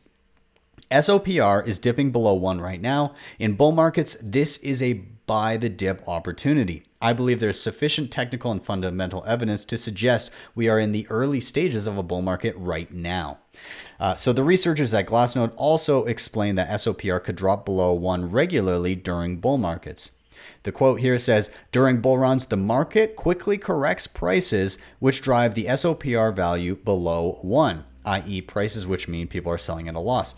SOPR 0.91 1.67
is 1.67 1.79
dipping 1.79 2.11
below 2.11 2.35
one 2.35 2.61
right 2.61 2.81
now. 2.81 3.14
In 3.38 3.55
bull 3.55 3.73
markets, 3.73 4.17
this 4.21 4.59
is 4.59 4.83
a 4.83 5.05
buy 5.26 5.57
the 5.57 5.69
dip 5.69 6.07
opportunity. 6.09 6.85
I 7.00 7.12
believe 7.12 7.41
there's 7.41 7.61
sufficient 7.61 8.11
technical 8.11 8.50
and 8.50 8.62
fundamental 8.62 9.25
evidence 9.26 9.64
to 9.67 9.79
suggest 9.79 10.31
we 10.55 10.69
are 10.69 10.79
in 10.79 10.93
the 10.93 11.07
early 11.11 11.41
stages 11.41 11.87
of 11.87 11.99
a 11.99 12.02
bull 12.02 12.23
market 12.23 12.55
right 12.57 12.93
now. 12.93 13.38
Uh, 13.99 14.14
so 14.14 14.33
the 14.33 14.45
researchers 14.45 14.93
at 14.95 15.07
Glassnode 15.07 15.52
also 15.57 16.05
explain 16.05 16.55
that 16.57 16.71
SOPR 16.71 17.23
could 17.23 17.37
drop 17.37 17.64
below 17.64 17.93
one 17.93 18.31
regularly 18.31 18.95
during 18.95 19.37
bull 19.38 19.59
markets. 19.59 20.11
The 20.64 20.73
quote 20.73 21.00
here 21.00 21.19
says 21.19 21.50
During 21.71 22.00
bull 22.00 22.19
runs, 22.19 22.47
the 22.47 22.57
market 22.57 23.17
quickly 23.17 23.59
corrects 23.59 24.07
prices 24.07 24.79
which 24.99 25.23
drive 25.23 25.55
the 25.55 25.67
SOPR 25.67 26.35
value 26.35 26.76
below 26.76 27.38
one, 27.43 27.85
i.e., 28.05 28.41
prices 28.41 28.87
which 28.87 29.09
mean 29.09 29.29
people 29.29 29.52
are 29.52 29.59
selling 29.59 29.88
at 29.88 29.95
a 29.95 30.00
loss. 30.00 30.35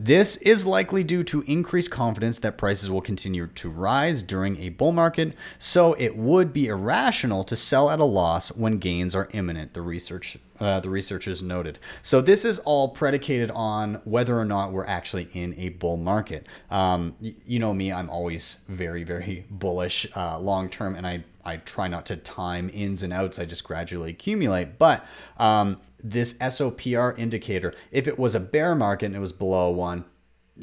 This 0.00 0.36
is 0.36 0.64
likely 0.64 1.02
due 1.02 1.24
to 1.24 1.42
increased 1.48 1.90
confidence 1.90 2.38
that 2.38 2.56
prices 2.56 2.88
will 2.88 3.00
continue 3.00 3.48
to 3.48 3.68
rise 3.68 4.22
during 4.22 4.56
a 4.58 4.68
bull 4.68 4.92
market, 4.92 5.34
so 5.58 5.94
it 5.94 6.16
would 6.16 6.52
be 6.52 6.68
irrational 6.68 7.42
to 7.42 7.56
sell 7.56 7.90
at 7.90 7.98
a 7.98 8.04
loss 8.04 8.50
when 8.52 8.78
gains 8.78 9.16
are 9.16 9.28
imminent, 9.32 9.74
the 9.74 9.82
research 9.82 10.38
uh, 10.60 10.80
the 10.80 10.90
researchers 10.90 11.42
noted. 11.42 11.78
So 12.02 12.20
this 12.20 12.44
is 12.44 12.58
all 12.60 12.88
predicated 12.88 13.50
on 13.52 14.00
whether 14.04 14.38
or 14.38 14.44
not 14.44 14.72
we're 14.72 14.86
actually 14.86 15.28
in 15.32 15.54
a 15.58 15.70
bull 15.70 15.96
market. 15.96 16.46
Um, 16.70 17.14
you 17.20 17.58
know 17.58 17.72
me, 17.74 17.92
I'm 17.92 18.10
always 18.10 18.60
very, 18.68 19.04
very 19.04 19.46
bullish 19.50 20.06
uh, 20.16 20.38
long 20.38 20.68
term, 20.68 20.94
and 20.94 21.06
I 21.06 21.24
I 21.44 21.56
try 21.56 21.88
not 21.88 22.04
to 22.06 22.16
time 22.16 22.70
ins 22.74 23.02
and 23.02 23.12
outs. 23.12 23.38
I 23.38 23.46
just 23.46 23.64
gradually 23.64 24.10
accumulate. 24.10 24.78
But 24.78 25.06
um, 25.38 25.80
this 26.02 26.34
SOPR 26.34 27.18
indicator, 27.18 27.74
if 27.90 28.06
it 28.06 28.18
was 28.18 28.34
a 28.34 28.40
bear 28.40 28.74
market 28.74 29.06
and 29.06 29.16
it 29.16 29.20
was 29.20 29.32
below 29.32 29.70
one, 29.70 30.04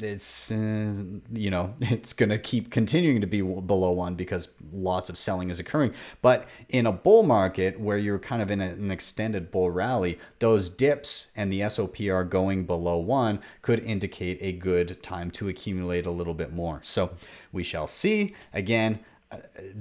it's 0.00 0.50
uh, 0.50 1.02
you 1.32 1.50
know 1.50 1.74
it's 1.80 2.12
going 2.12 2.28
to 2.28 2.38
keep 2.38 2.70
continuing 2.70 3.20
to 3.20 3.26
be 3.26 3.40
below 3.40 3.90
one 3.92 4.14
because 4.14 4.48
lots 4.72 5.10
of 5.10 5.18
selling 5.18 5.50
is 5.50 5.58
occurring. 5.60 5.94
But 6.22 6.48
in 6.68 6.86
a 6.86 6.92
bull 6.92 7.22
market 7.22 7.80
where 7.80 7.98
you're 7.98 8.18
kind 8.18 8.42
of 8.42 8.50
in 8.50 8.60
a, 8.60 8.66
an 8.66 8.90
extended 8.90 9.50
bull 9.50 9.70
rally 9.70 10.18
those 10.38 10.68
dips 10.68 11.28
and 11.34 11.52
the 11.52 11.60
SOPR 11.60 12.28
going 12.28 12.64
below 12.64 12.98
one 12.98 13.40
could 13.62 13.80
indicate 13.80 14.38
a 14.40 14.52
good 14.52 15.02
time 15.02 15.30
to 15.32 15.48
accumulate 15.48 16.06
a 16.06 16.10
little 16.10 16.34
bit 16.34 16.52
more. 16.52 16.80
So 16.82 17.16
we 17.52 17.62
shall 17.62 17.86
see. 17.86 18.34
Again 18.52 19.00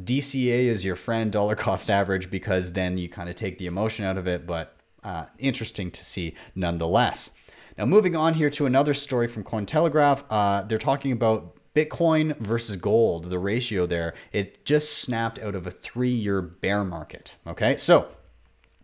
DCA 0.03 0.65
is 0.65 0.83
your 0.83 0.95
friend, 0.95 1.31
dollar 1.31 1.55
cost 1.55 1.89
average, 1.89 2.29
because 2.29 2.73
then 2.73 2.97
you 2.97 3.07
kind 3.07 3.29
of 3.29 3.35
take 3.35 3.57
the 3.57 3.67
emotion 3.67 4.05
out 4.05 4.17
of 4.17 4.27
it, 4.27 4.47
but 4.47 4.75
uh, 5.03 5.25
interesting 5.37 5.91
to 5.91 6.03
see 6.03 6.33
nonetheless. 6.55 7.31
Now, 7.77 7.85
moving 7.85 8.15
on 8.15 8.35
here 8.35 8.49
to 8.51 8.65
another 8.65 8.93
story 8.93 9.27
from 9.27 9.43
Cointelegraph, 9.43 10.23
uh, 10.29 10.61
they're 10.61 10.77
talking 10.77 11.11
about 11.11 11.55
Bitcoin 11.75 12.37
versus 12.37 12.77
gold, 12.77 13.29
the 13.29 13.37
ratio 13.37 13.85
there. 13.85 14.13
It 14.31 14.63
just 14.63 14.97
snapped 14.97 15.39
out 15.39 15.55
of 15.55 15.67
a 15.67 15.71
three 15.71 16.09
year 16.09 16.41
bear 16.41 16.85
market. 16.85 17.35
Okay, 17.45 17.75
so 17.75 18.07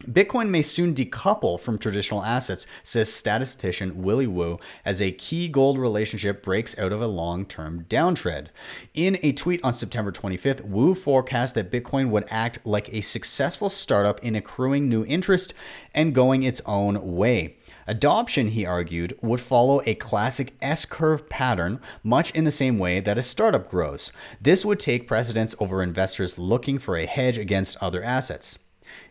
Bitcoin 0.05 0.49
may 0.49 0.61
soon 0.61 0.93
decouple 0.93 1.59
from 1.59 1.77
traditional 1.77 2.23
assets, 2.23 2.65
says 2.83 3.13
statistician 3.13 4.01
Willy 4.01 4.27
Woo, 4.27 4.59
as 4.83 5.01
a 5.01 5.11
key 5.11 5.47
gold 5.47 5.77
relationship 5.77 6.43
breaks 6.43 6.77
out 6.77 6.91
of 6.91 7.01
a 7.01 7.07
long 7.07 7.45
term 7.45 7.85
downtrend. 7.87 8.47
In 8.93 9.19
a 9.21 9.31
tweet 9.31 9.63
on 9.63 9.73
September 9.73 10.11
25th, 10.11 10.65
Woo 10.65 10.95
forecast 10.95 11.55
that 11.55 11.71
Bitcoin 11.71 12.09
would 12.09 12.25
act 12.29 12.59
like 12.65 12.91
a 12.93 13.01
successful 13.01 13.69
startup 13.69 14.21
in 14.23 14.35
accruing 14.35 14.89
new 14.89 15.05
interest 15.05 15.53
and 15.93 16.15
going 16.15 16.43
its 16.43 16.61
own 16.65 17.15
way. 17.15 17.57
Adoption, 17.87 18.49
he 18.49 18.65
argued, 18.65 19.17
would 19.21 19.41
follow 19.41 19.81
a 19.85 19.95
classic 19.95 20.53
S 20.61 20.85
curve 20.85 21.29
pattern, 21.29 21.79
much 22.03 22.31
in 22.31 22.43
the 22.43 22.51
same 22.51 22.77
way 22.77 22.99
that 22.99 23.17
a 23.17 23.23
startup 23.23 23.69
grows. 23.69 24.11
This 24.39 24.65
would 24.65 24.79
take 24.79 25.07
precedence 25.07 25.55
over 25.59 25.81
investors 25.81 26.37
looking 26.37 26.79
for 26.79 26.97
a 26.97 27.05
hedge 27.05 27.37
against 27.37 27.77
other 27.81 28.03
assets. 28.03 28.59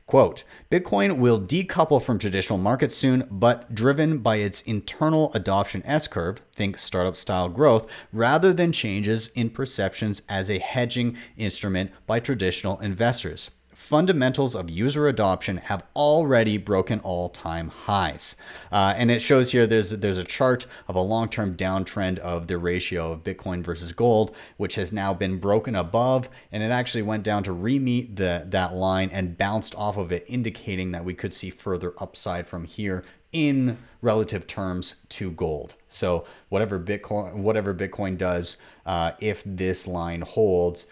Quote, 0.07 0.43
Bitcoin 0.71 1.19
will 1.19 1.41
decouple 1.41 2.03
from 2.03 2.19
traditional 2.19 2.59
markets 2.59 2.97
soon, 2.97 3.27
but 3.31 3.75
driven 3.75 4.19
by 4.19 4.37
its 4.37 4.61
internal 4.63 5.33
adoption 5.35 5.83
S 5.87 6.09
curve, 6.09 6.41
think 6.53 6.79
startup 6.79 7.17
style 7.17 7.49
growth, 7.49 7.89
rather 8.13 8.53
than 8.53 8.73
changes 8.73 9.29
in 9.29 9.51
perceptions 9.51 10.23
as 10.29 10.51
a 10.51 10.59
hedging 10.59 11.17
instrument 11.37 11.93
by 12.07 12.19
traditional 12.19 12.79
investors 12.81 13.51
fundamentals 13.81 14.55
of 14.55 14.69
user 14.69 15.09
adoption 15.09 15.57
have 15.57 15.83
already 15.97 16.59
broken 16.59 17.01
all-time 17.01 17.69
highs. 17.69 18.37
Uh, 18.71 18.93
and 18.95 19.11
it 19.11 19.21
shows 19.21 19.53
here 19.53 19.67
there's 19.67 19.91
there's 19.91 20.19
a 20.19 20.25
chart 20.25 20.67
of 20.87 20.95
a 20.95 21.01
long-term 21.01 21.57
downtrend 21.57 22.19
of 22.19 22.47
the 22.47 22.59
ratio 22.59 23.11
of 23.11 23.25
Bitcoin 23.25 23.63
versus 23.63 23.93
gold, 23.93 24.37
which 24.59 24.75
has 24.75 24.93
now 24.93 25.15
been 25.15 25.39
broken 25.39 25.75
above, 25.75 26.29
and 26.53 26.63
it 26.63 26.71
actually 26.71 27.03
went 27.03 27.25
down 27.25 27.43
to 27.43 27.53
re-meet 27.53 28.17
the 28.17 28.45
that 28.47 28.75
line 28.75 29.09
and 29.11 29.39
bounced 29.39 29.75
off 29.77 29.97
of 29.97 30.13
it, 30.13 30.25
indicating 30.29 30.93
that 30.93 31.05
we 31.05 31.15
could 31.15 31.33
see 31.33 31.49
further 31.49 31.95
upside 31.99 32.47
from 32.47 32.65
here 32.65 33.03
in 33.33 33.79
relative 34.03 34.47
terms 34.47 34.97
to 35.09 35.31
gold. 35.31 35.75
So 35.89 36.27
whatever 36.51 36.79
Bitcoin 36.79 37.33
whatever 37.37 37.75
Bitcoin 37.75 38.19
does, 38.19 38.59
uh, 38.85 39.13
if 39.21 39.43
this 39.47 39.87
line 39.87 40.21
holds 40.21 40.87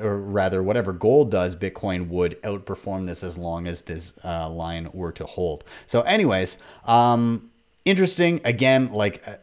or 0.00 0.18
rather, 0.18 0.62
whatever 0.62 0.92
gold 0.92 1.30
does, 1.30 1.54
Bitcoin 1.54 2.08
would 2.08 2.40
outperform 2.42 3.04
this 3.04 3.22
as 3.22 3.38
long 3.38 3.66
as 3.66 3.82
this 3.82 4.14
uh, 4.24 4.48
line 4.48 4.88
were 4.92 5.12
to 5.12 5.26
hold. 5.26 5.64
So, 5.86 6.02
anyways, 6.02 6.58
um, 6.84 7.50
interesting. 7.84 8.40
Again, 8.44 8.92
like 8.92 9.26
uh, 9.26 9.36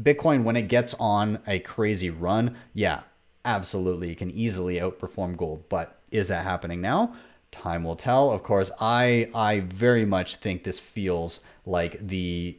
Bitcoin, 0.00 0.42
when 0.42 0.56
it 0.56 0.68
gets 0.68 0.94
on 0.94 1.40
a 1.46 1.58
crazy 1.60 2.10
run, 2.10 2.56
yeah, 2.74 3.00
absolutely, 3.44 4.12
it 4.12 4.18
can 4.18 4.30
easily 4.30 4.76
outperform 4.76 5.36
gold. 5.36 5.68
But 5.68 5.98
is 6.10 6.28
that 6.28 6.44
happening 6.44 6.80
now? 6.80 7.14
Time 7.50 7.84
will 7.84 7.96
tell. 7.96 8.30
Of 8.30 8.42
course, 8.42 8.70
I 8.80 9.28
I 9.34 9.60
very 9.60 10.04
much 10.04 10.36
think 10.36 10.64
this 10.64 10.78
feels 10.78 11.40
like 11.66 11.98
the 12.06 12.58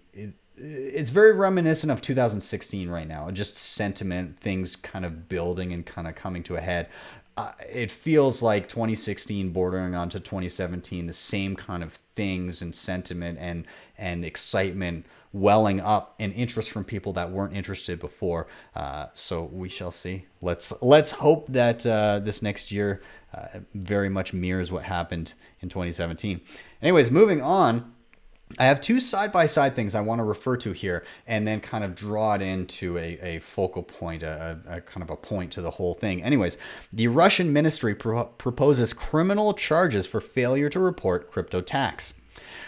it's 0.63 1.09
very 1.09 1.31
reminiscent 1.31 1.91
of 1.91 2.01
2016 2.01 2.89
right 2.89 3.07
now. 3.07 3.31
Just 3.31 3.57
sentiment, 3.57 4.39
things 4.39 4.75
kind 4.75 5.05
of 5.05 5.27
building 5.27 5.73
and 5.73 5.85
kind 5.85 6.07
of 6.07 6.15
coming 6.15 6.43
to 6.43 6.55
a 6.55 6.61
head 6.61 6.87
uh, 7.37 7.51
it 7.71 7.89
feels 7.89 8.41
like 8.41 8.67
2016 8.67 9.51
bordering 9.51 9.95
onto 9.95 10.19
2017 10.19 11.07
the 11.07 11.13
same 11.13 11.55
kind 11.55 11.83
of 11.83 11.93
things 12.15 12.61
and 12.61 12.75
sentiment 12.75 13.37
and 13.39 13.65
and 13.97 14.25
excitement 14.25 15.05
welling 15.33 15.79
up 15.79 16.13
and 16.19 16.33
interest 16.33 16.69
from 16.71 16.83
people 16.83 17.13
that 17.13 17.31
weren't 17.31 17.55
interested 17.55 17.99
before. 17.99 18.47
Uh, 18.75 19.05
so 19.13 19.43
we 19.45 19.69
shall 19.69 19.91
see. 19.91 20.25
Let's 20.41 20.73
let's 20.81 21.11
hope 21.11 21.47
that 21.47 21.85
uh, 21.85 22.19
this 22.19 22.41
next 22.41 22.71
year 22.71 23.01
uh, 23.33 23.59
very 23.73 24.09
much 24.09 24.33
mirrors 24.33 24.71
what 24.71 24.83
happened 24.83 25.33
in 25.61 25.69
2017 25.69 26.41
anyways 26.81 27.09
moving 27.09 27.41
on 27.41 27.93
I 28.57 28.65
have 28.65 28.81
two 28.81 28.99
side 28.99 29.31
by 29.31 29.45
side 29.45 29.75
things 29.75 29.95
I 29.95 30.01
want 30.01 30.19
to 30.19 30.23
refer 30.23 30.57
to 30.57 30.71
here 30.71 31.03
and 31.27 31.47
then 31.47 31.59
kind 31.59 31.83
of 31.83 31.95
draw 31.95 32.35
it 32.35 32.41
into 32.41 32.97
a, 32.97 33.19
a 33.21 33.39
focal 33.39 33.83
point, 33.83 34.23
a, 34.23 34.59
a 34.67 34.81
kind 34.81 35.03
of 35.03 35.09
a 35.09 35.15
point 35.15 35.51
to 35.53 35.61
the 35.61 35.71
whole 35.71 35.93
thing. 35.93 36.23
Anyways, 36.23 36.57
the 36.91 37.07
Russian 37.07 37.53
ministry 37.53 37.95
pro- 37.95 38.25
proposes 38.25 38.93
criminal 38.93 39.53
charges 39.53 40.05
for 40.05 40.21
failure 40.21 40.69
to 40.69 40.79
report 40.79 41.31
crypto 41.31 41.61
tax. 41.61 42.13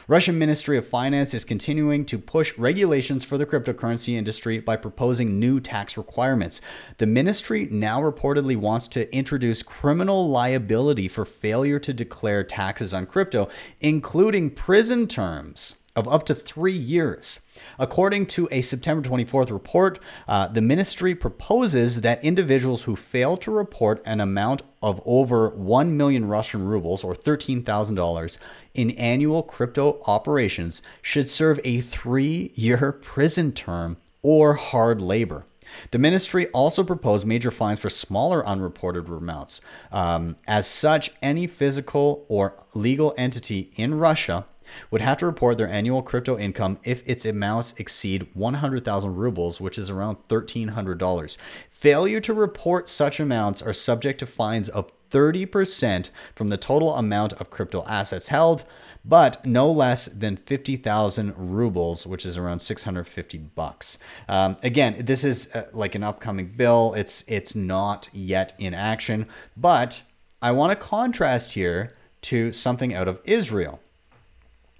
Russian 0.08 0.38
Ministry 0.38 0.78
of 0.78 0.88
Finance 0.88 1.34
is 1.34 1.46
continuing 1.46 2.06
to 2.06 2.18
push 2.18 2.58
regulations 2.58 3.24
for 3.24 3.38
the 3.38 3.46
cryptocurrency 3.46 4.16
industry 4.16 4.60
by 4.60 4.75
proposing 4.75 5.40
new 5.40 5.60
tax 5.60 5.98
requirements. 5.98 6.62
The 6.98 7.08
ministry 7.08 7.68
now 7.72 8.02
reportedly 8.02 8.56
wants 8.56 8.88
to 8.90 9.13
introduce 9.16 9.63
criminal 9.63 10.28
liability 10.28 11.08
for 11.08 11.25
failure 11.25 11.80
to 11.80 11.94
declare 11.94 12.44
taxes 12.44 12.94
on 12.94 13.06
crypto, 13.06 13.50
including 13.82 14.50
prison 14.50 15.08
terms. 15.08 15.75
of 15.96 16.08
up 16.08 16.25
to 16.25 16.34
three 16.34 16.74
years. 16.74 17.40
According 17.80 18.28
to 18.28 18.48
a 18.52 18.62
September 18.62 19.08
24th 19.08 19.52
report, 19.52 20.00
uh, 20.28 20.48
the 20.48 20.62
ministry 20.62 21.16
proposes 21.16 22.02
that 22.02 22.24
individuals 22.24 22.84
who 22.84 22.96
fail 22.96 23.38
to 23.38 23.52
report 23.52 24.02
an 24.06 24.20
amount 24.20 24.62
of 24.82 25.02
over 25.06 25.50
1 25.50 25.96
million 25.96 26.26
Russian 26.26 26.66
rubles 26.68 27.04
or 27.04 27.16
$13,000 27.16 28.38
in 28.74 28.92
annual 28.92 29.44
crypto 29.44 30.02
operations 30.06 30.82
should 31.02 31.30
serve 31.30 31.60
a 31.64 31.82
three 31.82 32.52
year 32.56 32.92
prison 32.92 33.52
term 33.52 33.98
or 34.22 34.54
hard 34.54 35.02
labor. 35.02 35.46
The 35.92 35.98
ministry 35.98 36.48
also 36.48 36.84
proposed 36.84 37.26
major 37.26 37.52
fines 37.52 37.80
for 37.80 37.90
smaller 37.90 38.46
unreported 38.46 39.08
amounts. 39.08 39.62
Um, 39.92 40.36
as 40.48 40.68
such, 40.68 41.12
any 41.22 41.48
physical 41.48 42.26
or 42.28 42.56
legal 42.74 43.14
entity 43.18 43.72
in 43.76 43.96
Russia 43.96 44.46
would 44.92 45.01
have 45.01 45.18
to 45.18 45.25
report 45.25 45.58
their 45.58 45.68
annual 45.68 46.01
crypto 46.01 46.38
income 46.38 46.80
if 46.84 47.03
its 47.08 47.25
amounts 47.25 47.74
exceed 47.77 48.27
100,000 48.34 49.15
rubles, 49.15 49.60
which 49.62 49.77
is 49.77 49.89
around 49.89 50.18
$1,300. 50.30 51.38
Failure 51.70 52.22
to 52.22 52.34
report 52.34 52.88
such 52.88 53.20
amounts 53.20 53.62
are 53.62 53.74
subject 53.74 54.20
to 54.20 54.25
fines 54.25 54.70
of 54.70 54.92
30% 55.13 56.10
from 56.36 56.48
the 56.48 56.58
total 56.58 56.96
amount 56.96 57.34
of 57.34 57.50
crypto 57.50 57.86
assets 57.86 58.30
held, 58.30 58.63
but 59.06 59.46
no 59.46 59.70
less 59.70 60.06
than 60.06 60.36
50,000 60.36 61.34
rubles, 61.38 62.08
which 62.08 62.25
is 62.25 62.38
around 62.38 62.60
650 62.60 63.38
bucks. 63.38 63.98
Um, 64.27 64.58
again, 64.63 64.96
this 65.00 65.24
is 65.24 65.53
uh, 65.53 65.68
like 65.74 65.96
an 65.96 66.03
upcoming 66.03 66.53
bill. 66.56 66.94
It's 66.96 67.24
it's 67.27 67.53
not 67.53 68.10
yet 68.13 68.53
in 68.58 68.74
action, 68.74 69.27
but 69.58 70.03
I 70.42 70.51
want 70.51 70.72
to 70.72 70.75
contrast 70.75 71.51
here 71.51 71.94
to 72.24 72.51
something 72.51 72.94
out 72.94 73.08
of 73.08 73.20
Israel. 73.25 73.80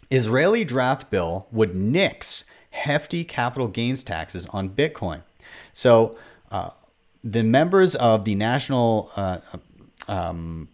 Israeli 0.10 0.64
draft 0.64 1.10
bill 1.10 1.48
would 1.52 1.76
nix 1.76 2.46
hefty 2.72 3.24
capital 3.24 3.68
gains 3.68 4.04
taxes 4.04 4.48
on 4.48 4.70
Bitcoin. 4.70 5.22
So 5.72 6.12
uh, 6.52 6.72
the 7.24 7.44
members 7.44 7.96
of 7.96 8.26
the 8.26 8.36
National 8.36 9.12
uh, 9.16 9.40
um, 10.08 10.68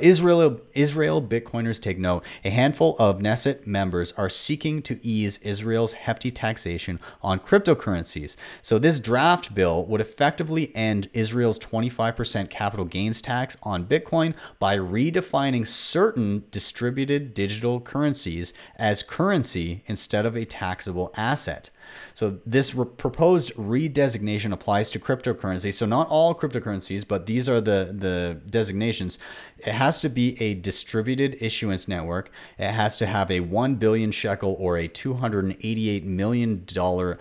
Israel 0.00 0.60
Israel 0.72 1.22
Bitcoiners 1.22 1.80
take 1.80 1.98
note. 1.98 2.24
A 2.44 2.50
handful 2.50 2.96
of 2.98 3.18
Knesset 3.18 3.66
members 3.66 4.12
are 4.12 4.30
seeking 4.30 4.80
to 4.82 5.04
ease 5.06 5.38
Israel's 5.38 5.92
hefty 5.92 6.30
taxation 6.30 6.98
on 7.22 7.40
cryptocurrencies. 7.40 8.36
So 8.62 8.78
this 8.78 8.98
draft 8.98 9.54
bill 9.54 9.84
would 9.86 10.00
effectively 10.00 10.74
end 10.74 11.08
Israel's 11.12 11.58
25% 11.58 12.50
capital 12.50 12.84
gains 12.84 13.20
tax 13.20 13.56
on 13.62 13.86
Bitcoin 13.86 14.34
by 14.58 14.78
redefining 14.78 15.66
certain 15.66 16.44
distributed 16.50 17.34
digital 17.34 17.80
currencies 17.80 18.54
as 18.76 19.02
currency 19.02 19.82
instead 19.86 20.24
of 20.26 20.36
a 20.36 20.44
taxable 20.44 21.12
asset. 21.16 21.70
So 22.14 22.38
this 22.46 22.74
re- 22.74 22.86
proposed 22.86 23.54
redesignation 23.54 24.52
applies 24.52 24.90
to 24.90 24.98
cryptocurrency. 24.98 25.72
So 25.72 25.86
not 25.86 26.08
all 26.08 26.34
cryptocurrencies, 26.34 27.06
but 27.06 27.26
these 27.26 27.48
are 27.48 27.60
the 27.60 27.94
the 27.96 28.40
designations. 28.48 29.18
It 29.58 29.72
has 29.72 30.00
to 30.00 30.08
be 30.08 30.40
a 30.40 30.54
distributed 30.54 31.36
issuance 31.40 31.88
network. 31.88 32.30
It 32.58 32.72
has 32.72 32.96
to 32.98 33.06
have 33.06 33.30
a 33.30 33.40
1 33.40 33.76
billion 33.76 34.10
shekel 34.10 34.56
or 34.58 34.76
a 34.76 34.88
288 34.88 36.04
million 36.04 36.64
dollar 36.66 37.18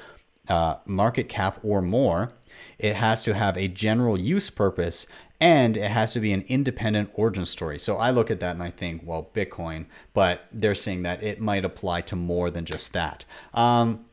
uh, 0.47 0.75
market 0.85 1.29
cap 1.29 1.59
or 1.63 1.81
more. 1.81 2.33
It 2.77 2.95
has 2.95 3.23
to 3.23 3.33
have 3.33 3.57
a 3.57 3.67
general 3.67 4.19
use 4.19 4.49
purpose 4.49 5.07
and 5.43 5.75
it 5.75 5.91
has 5.91 6.13
to 6.13 6.21
be 6.21 6.31
an 6.31 6.45
independent 6.47 7.09
origin 7.15 7.45
story. 7.45 7.77
So 7.77 7.97
I 7.97 8.11
look 8.11 8.31
at 8.31 8.39
that 8.39 8.51
and 8.51 8.63
I 8.63 8.69
think, 8.69 9.01
well, 9.03 9.29
Bitcoin, 9.33 9.87
but 10.13 10.47
they're 10.53 10.73
saying 10.73 11.03
that 11.03 11.21
it 11.21 11.41
might 11.41 11.65
apply 11.65 12.01
to 12.01 12.15
more 12.15 12.49
than 12.49 12.63
just 12.63 12.93
that. 12.93 13.25
Um, 13.53 14.05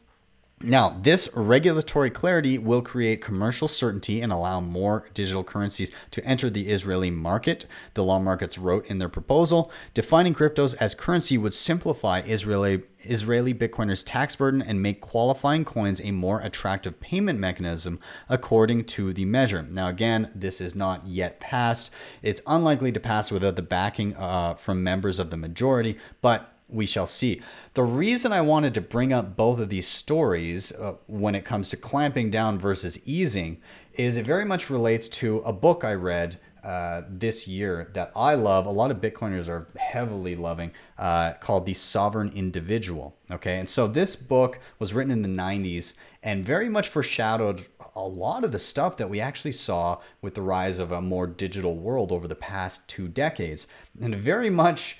now, 0.63 0.99
this 1.01 1.31
regulatory 1.35 2.11
clarity 2.11 2.59
will 2.59 2.83
create 2.83 3.23
commercial 3.23 3.67
certainty 3.67 4.21
and 4.21 4.31
allow 4.31 4.61
more 4.61 5.09
digital 5.15 5.43
currencies 5.43 5.91
to 6.11 6.23
enter 6.23 6.51
the 6.51 6.69
Israeli 6.69 7.11
market. 7.11 7.65
The 7.95 8.05
law 8.05 8.19
markets 8.19 8.59
wrote 8.59 8.85
in 8.85 8.99
their 8.99 9.09
proposal, 9.09 9.73
defining 9.95 10.35
cryptos 10.35 10.75
as 10.79 10.95
currency 10.95 11.39
would 11.39 11.55
simplify 11.55 12.21
Israeli 12.21 12.83
Israeli 13.05 13.55
Bitcoiners' 13.55 14.05
tax 14.05 14.37
burden 14.37 14.61
and 14.61 14.83
make 14.83 15.01
qualifying 15.01 15.65
coins 15.65 16.03
a 16.03 16.11
more 16.11 16.41
attractive 16.41 17.01
payment 17.01 17.39
mechanism 17.39 17.99
according 18.29 18.85
to 18.85 19.15
the 19.15 19.25
measure. 19.25 19.63
Now, 19.63 19.89
again, 19.89 20.31
this 20.35 20.61
is 20.61 20.75
not 20.75 21.07
yet 21.07 21.41
passed. 21.41 21.91
It's 22.21 22.43
unlikely 22.47 22.93
to 22.93 23.01
pass 23.01 23.31
without 23.31 23.57
the 23.57 23.63
backing 23.63 24.15
uh, 24.17 24.57
from 24.57 24.85
members 24.85 25.19
of 25.19 25.31
the 25.31 25.39
majority, 25.39 25.97
but 26.21 26.53
we 26.73 26.87
shall 26.87 27.07
see. 27.07 27.43
The 27.75 27.83
reason 27.83 28.33
I 28.33 28.41
wanted 28.41 28.75
to 28.75 28.81
bring 28.81 29.13
up 29.13 29.37
both 29.37 29.61
of 29.61 29.69
these 29.69 29.89
stories 29.89 30.73
uh, 30.73 30.95
when 31.07 31.35
it 31.35 31.45
comes 31.45 31.69
to 31.71 31.77
clamping 31.77 32.31
down 32.31 32.59
versus 32.59 32.99
easing 33.07 33.61
is 33.95 34.17
it 34.17 34.25
very 34.25 34.45
much 34.45 34.71
relates 34.71 35.09
to 35.09 35.39
a 35.41 35.53
book 35.53 35.85
I 35.85 35.95
read 35.95 36.39
uh, 36.63 37.03
this 37.09 37.49
year 37.49 37.91
that 37.95 38.13
I 38.15 38.35
love. 38.35 38.67
A 38.67 38.71
lot 38.71 38.91
of 38.91 38.99
Bitcoiners 38.99 39.49
are 39.49 39.69
heavily 39.79 40.37
loving, 40.37 40.73
uh, 40.99 41.33
called 41.35 41.67
The 41.67 41.75
Sovereign 41.75 42.33
Individual. 42.35 43.17
Okay, 43.31 43.59
and 43.59 43.69
so 43.69 43.87
this 43.87 44.15
book 44.15 44.61
was 44.79 44.93
written 44.93 45.11
in 45.11 45.23
the 45.23 45.43
90s 45.43 45.95
and 46.23 46.45
very 46.45 46.69
much 46.69 46.89
foreshadowed 46.89 47.67
a 47.97 48.07
lot 48.07 48.45
of 48.45 48.53
the 48.53 48.59
stuff 48.59 48.97
that 48.97 49.11
we 49.11 49.21
actually 49.21 49.53
saw 49.53 49.99
with 50.21 50.35
the 50.35 50.43
rise 50.43 50.79
of 50.79 50.93
a 50.93 51.01
more 51.01 51.27
digital 51.27 51.77
world 51.77 52.13
over 52.13 52.29
the 52.29 52.35
past 52.35 52.89
two 52.89 53.09
decades, 53.09 53.67
and 54.01 54.15
very 54.15 54.51
much 54.51 54.99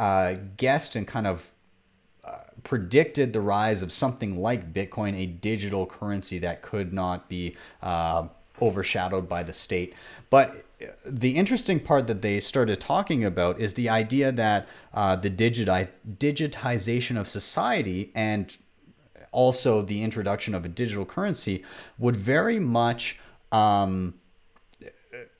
uh, 0.00 0.34
guessed 0.56 0.96
and 0.96 1.06
kind 1.06 1.26
of 1.26 1.50
uh, 2.24 2.38
predicted 2.64 3.34
the 3.34 3.40
rise 3.40 3.82
of 3.82 3.92
something 3.92 4.40
like 4.40 4.72
Bitcoin, 4.72 5.14
a 5.14 5.26
digital 5.26 5.84
currency 5.84 6.38
that 6.38 6.62
could 6.62 6.90
not 6.90 7.28
be 7.28 7.54
uh, 7.82 8.26
overshadowed 8.62 9.28
by 9.28 9.42
the 9.42 9.52
state. 9.52 9.94
But 10.30 10.64
the 11.04 11.36
interesting 11.36 11.80
part 11.80 12.06
that 12.06 12.22
they 12.22 12.40
started 12.40 12.80
talking 12.80 13.26
about 13.26 13.60
is 13.60 13.74
the 13.74 13.90
idea 13.90 14.32
that 14.32 14.66
uh, 14.94 15.16
the 15.16 15.30
digiti- 15.30 15.88
digitization 16.18 17.20
of 17.20 17.28
society 17.28 18.10
and 18.14 18.56
also 19.32 19.82
the 19.82 20.02
introduction 20.02 20.54
of 20.54 20.64
a 20.64 20.68
digital 20.68 21.04
currency 21.04 21.62
would 21.98 22.16
very 22.16 22.58
much 22.58 23.18
um, 23.52 24.14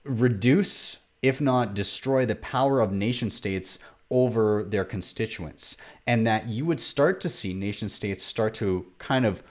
reduce, 0.05 0.99
if 1.23 1.40
not 1.40 1.73
destroy, 1.73 2.27
the 2.27 2.35
power 2.35 2.81
of 2.81 2.92
nation 2.92 3.31
states 3.31 3.79
over 4.11 4.64
their 4.64 4.85
constituents, 4.85 5.77
and 6.07 6.27
that 6.27 6.49
you 6.49 6.64
would 6.64 6.81
start 6.81 7.20
to 7.20 7.29
see 7.29 7.55
nation 7.55 7.88
states 7.88 8.25
start 8.25 8.55
to 8.55 8.87
kind 8.99 9.25
of 9.25 9.42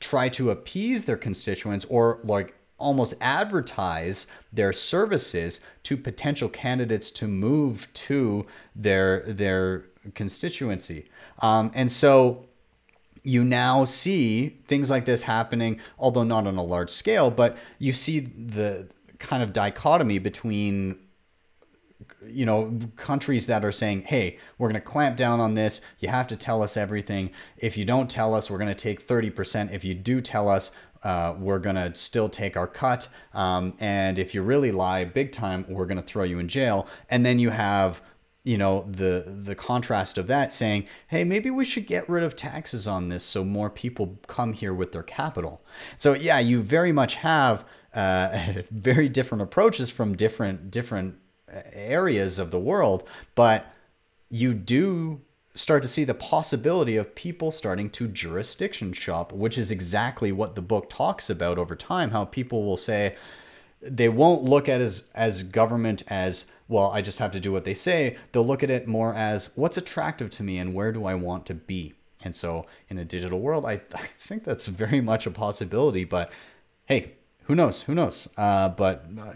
try 0.00 0.28
to 0.28 0.50
appease 0.50 1.04
their 1.04 1.16
constituents 1.16 1.84
or 1.88 2.20
like 2.24 2.54
almost 2.78 3.14
advertise 3.20 4.26
their 4.52 4.72
services 4.72 5.60
to 5.82 5.96
potential 5.96 6.48
candidates 6.48 7.10
to 7.10 7.26
move 7.26 7.88
to 7.94 8.46
their 8.74 9.20
their 9.20 9.84
constituency. 10.14 11.08
Um, 11.38 11.70
and 11.74 11.90
so 11.90 12.46
you 13.22 13.42
now 13.42 13.84
see 13.84 14.60
things 14.68 14.90
like 14.90 15.06
this 15.06 15.22
happening, 15.22 15.80
although 15.98 16.24
not 16.24 16.46
on 16.46 16.56
a 16.56 16.62
large 16.62 16.90
scale, 16.90 17.30
but 17.30 17.56
you 17.78 17.92
see 17.92 18.20
the 18.20 18.88
kind 19.18 19.42
of 19.42 19.52
dichotomy 19.52 20.18
between 20.18 20.98
you 22.28 22.46
know 22.46 22.78
countries 22.96 23.46
that 23.46 23.64
are 23.64 23.72
saying 23.72 24.02
hey 24.02 24.38
we're 24.58 24.68
going 24.68 24.80
to 24.80 24.86
clamp 24.86 25.16
down 25.16 25.40
on 25.40 25.54
this 25.54 25.80
you 25.98 26.08
have 26.08 26.26
to 26.28 26.36
tell 26.36 26.62
us 26.62 26.76
everything. 26.76 27.30
If 27.56 27.76
you 27.76 27.84
don't 27.84 28.10
tell 28.10 28.34
us 28.34 28.50
we're 28.50 28.58
going 28.58 28.68
to 28.68 28.74
take 28.74 29.06
30% 29.06 29.72
if 29.72 29.84
you 29.84 29.94
do 29.94 30.20
tell 30.20 30.48
us 30.48 30.70
uh, 31.02 31.34
we're 31.38 31.58
going 31.58 31.76
to 31.76 31.94
still 31.94 32.30
take 32.30 32.56
our 32.56 32.66
cut. 32.66 33.08
Um, 33.34 33.74
and 33.78 34.18
if 34.18 34.34
you 34.34 34.42
really 34.42 34.72
lie 34.72 35.04
big 35.04 35.32
time 35.32 35.66
we're 35.68 35.86
going 35.86 36.00
to 36.00 36.02
throw 36.02 36.24
you 36.24 36.38
in 36.38 36.48
jail. 36.48 36.86
And 37.08 37.24
then 37.24 37.38
you 37.38 37.50
have 37.50 38.02
you 38.44 38.58
know 38.58 38.86
the 38.90 39.24
the 39.26 39.54
contrast 39.54 40.18
of 40.18 40.26
that 40.26 40.52
saying 40.52 40.86
hey 41.08 41.24
maybe 41.24 41.50
we 41.50 41.64
should 41.64 41.86
get 41.86 42.06
rid 42.10 42.22
of 42.22 42.36
taxes 42.36 42.86
on 42.86 43.08
this 43.08 43.24
so 43.24 43.42
more 43.42 43.70
people 43.70 44.18
come 44.26 44.52
here 44.52 44.74
with 44.74 44.92
their 44.92 45.02
capital. 45.02 45.62
So 45.96 46.12
yeah 46.12 46.38
you 46.38 46.60
very 46.60 46.92
much 46.92 47.16
have 47.16 47.64
uh, 47.94 48.62
very 48.70 49.08
different 49.08 49.42
approaches 49.42 49.90
from 49.90 50.14
different 50.14 50.70
different 50.70 51.16
areas 51.72 52.38
of 52.38 52.50
the 52.50 52.58
world, 52.58 53.04
but 53.34 53.74
you 54.30 54.54
do 54.54 55.20
start 55.54 55.82
to 55.82 55.88
see 55.88 56.04
the 56.04 56.14
possibility 56.14 56.96
of 56.96 57.14
people 57.14 57.50
starting 57.50 57.88
to 57.88 58.08
jurisdiction 58.08 58.92
shop, 58.92 59.32
which 59.32 59.56
is 59.56 59.70
exactly 59.70 60.32
what 60.32 60.56
the 60.56 60.62
book 60.62 60.90
talks 60.90 61.30
about 61.30 61.58
over 61.58 61.76
time. 61.76 62.10
How 62.10 62.24
people 62.24 62.64
will 62.64 62.76
say 62.76 63.14
they 63.80 64.08
won't 64.08 64.42
look 64.42 64.68
at 64.68 64.80
as 64.80 65.08
as 65.14 65.42
government 65.42 66.02
as 66.08 66.46
well. 66.68 66.90
I 66.90 67.02
just 67.02 67.18
have 67.18 67.30
to 67.32 67.40
do 67.40 67.52
what 67.52 67.64
they 67.64 67.74
say. 67.74 68.16
They'll 68.32 68.46
look 68.46 68.62
at 68.62 68.70
it 68.70 68.88
more 68.88 69.14
as 69.14 69.50
what's 69.54 69.76
attractive 69.76 70.30
to 70.30 70.42
me 70.42 70.58
and 70.58 70.74
where 70.74 70.92
do 70.92 71.04
I 71.04 71.14
want 71.14 71.46
to 71.46 71.54
be. 71.54 71.94
And 72.24 72.34
so 72.34 72.66
in 72.88 72.98
a 72.98 73.04
digital 73.04 73.40
world, 73.40 73.66
I, 73.66 73.72
I 73.94 74.06
think 74.18 74.44
that's 74.44 74.66
very 74.66 75.00
much 75.00 75.26
a 75.26 75.30
possibility. 75.30 76.04
But 76.04 76.32
hey, 76.86 77.12
who 77.44 77.54
knows? 77.54 77.82
Who 77.82 77.94
knows? 77.94 78.28
Uh, 78.36 78.70
but 78.70 79.06
uh, 79.20 79.32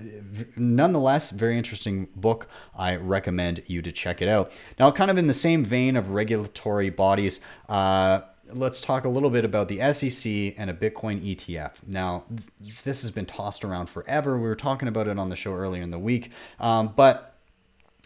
nonetheless, 0.56 1.30
very 1.30 1.58
interesting 1.58 2.08
book. 2.16 2.48
I 2.74 2.96
recommend 2.96 3.62
you 3.66 3.82
to 3.82 3.92
check 3.92 4.22
it 4.22 4.28
out. 4.28 4.50
Now, 4.78 4.90
kind 4.90 5.10
of 5.10 5.18
in 5.18 5.26
the 5.26 5.34
same 5.34 5.64
vein 5.64 5.94
of 5.94 6.10
regulatory 6.10 6.88
bodies, 6.90 7.40
uh, 7.68 8.22
let's 8.52 8.80
talk 8.80 9.04
a 9.04 9.08
little 9.08 9.28
bit 9.28 9.44
about 9.44 9.68
the 9.68 9.78
SEC 9.92 10.54
and 10.56 10.70
a 10.70 10.74
Bitcoin 10.74 11.22
ETF. 11.22 11.72
Now, 11.86 12.24
th- 12.28 12.82
this 12.82 13.02
has 13.02 13.10
been 13.10 13.26
tossed 13.26 13.62
around 13.62 13.90
forever. 13.90 14.36
We 14.36 14.48
were 14.48 14.56
talking 14.56 14.88
about 14.88 15.06
it 15.06 15.18
on 15.18 15.28
the 15.28 15.36
show 15.36 15.52
earlier 15.52 15.82
in 15.82 15.90
the 15.90 15.98
week, 15.98 16.30
um, 16.58 16.94
but 16.96 17.36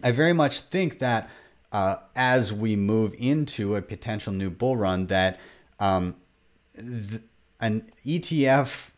I 0.03 0.11
very 0.11 0.33
much 0.33 0.63
think 0.63 0.99
that 0.99 1.31
uh, 1.71 1.97
as 2.17 2.53
we 2.53 2.75
move 2.75 3.15
into 3.19 3.77
a 3.77 3.83
potential 3.83 4.33
new 4.33 4.51
bull 4.51 4.77
run, 4.77 5.07
that 5.07 5.39
um, 5.79 6.17
th- 6.77 7.23
an 7.61 7.91
ETF 8.05 8.91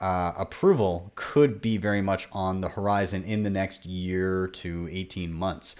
uh, 0.00 0.32
approval 0.36 1.12
could 1.14 1.60
be 1.60 1.76
very 1.76 2.02
much 2.02 2.28
on 2.32 2.60
the 2.60 2.68
horizon 2.70 3.24
in 3.24 3.42
the 3.42 3.50
next 3.50 3.86
year 3.86 4.46
to 4.48 4.88
18 4.90 5.32
months. 5.32 5.76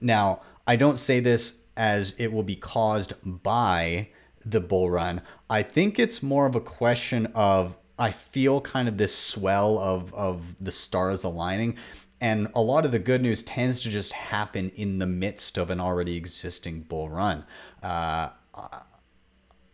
Now, 0.00 0.40
I 0.66 0.76
don't 0.76 0.98
say 0.98 1.20
this 1.20 1.62
as 1.76 2.14
it 2.18 2.32
will 2.32 2.42
be 2.42 2.56
caused 2.56 3.14
by 3.24 4.08
the 4.44 4.60
bull 4.60 4.90
run. 4.90 5.20
I 5.50 5.62
think 5.62 5.98
it's 5.98 6.22
more 6.22 6.46
of 6.46 6.54
a 6.54 6.60
question 6.60 7.26
of 7.34 7.76
I 7.98 8.10
feel 8.10 8.60
kind 8.60 8.88
of 8.88 8.98
this 8.98 9.16
swell 9.16 9.78
of 9.78 10.14
of 10.14 10.62
the 10.62 10.70
stars 10.70 11.24
aligning 11.24 11.76
and 12.20 12.48
a 12.54 12.62
lot 12.62 12.84
of 12.84 12.92
the 12.92 12.98
good 12.98 13.20
news 13.20 13.42
tends 13.42 13.82
to 13.82 13.90
just 13.90 14.12
happen 14.12 14.70
in 14.70 14.98
the 14.98 15.06
midst 15.06 15.58
of 15.58 15.70
an 15.70 15.80
already 15.80 16.16
existing 16.16 16.82
bull 16.82 17.10
run. 17.10 17.44
Uh, 17.82 18.30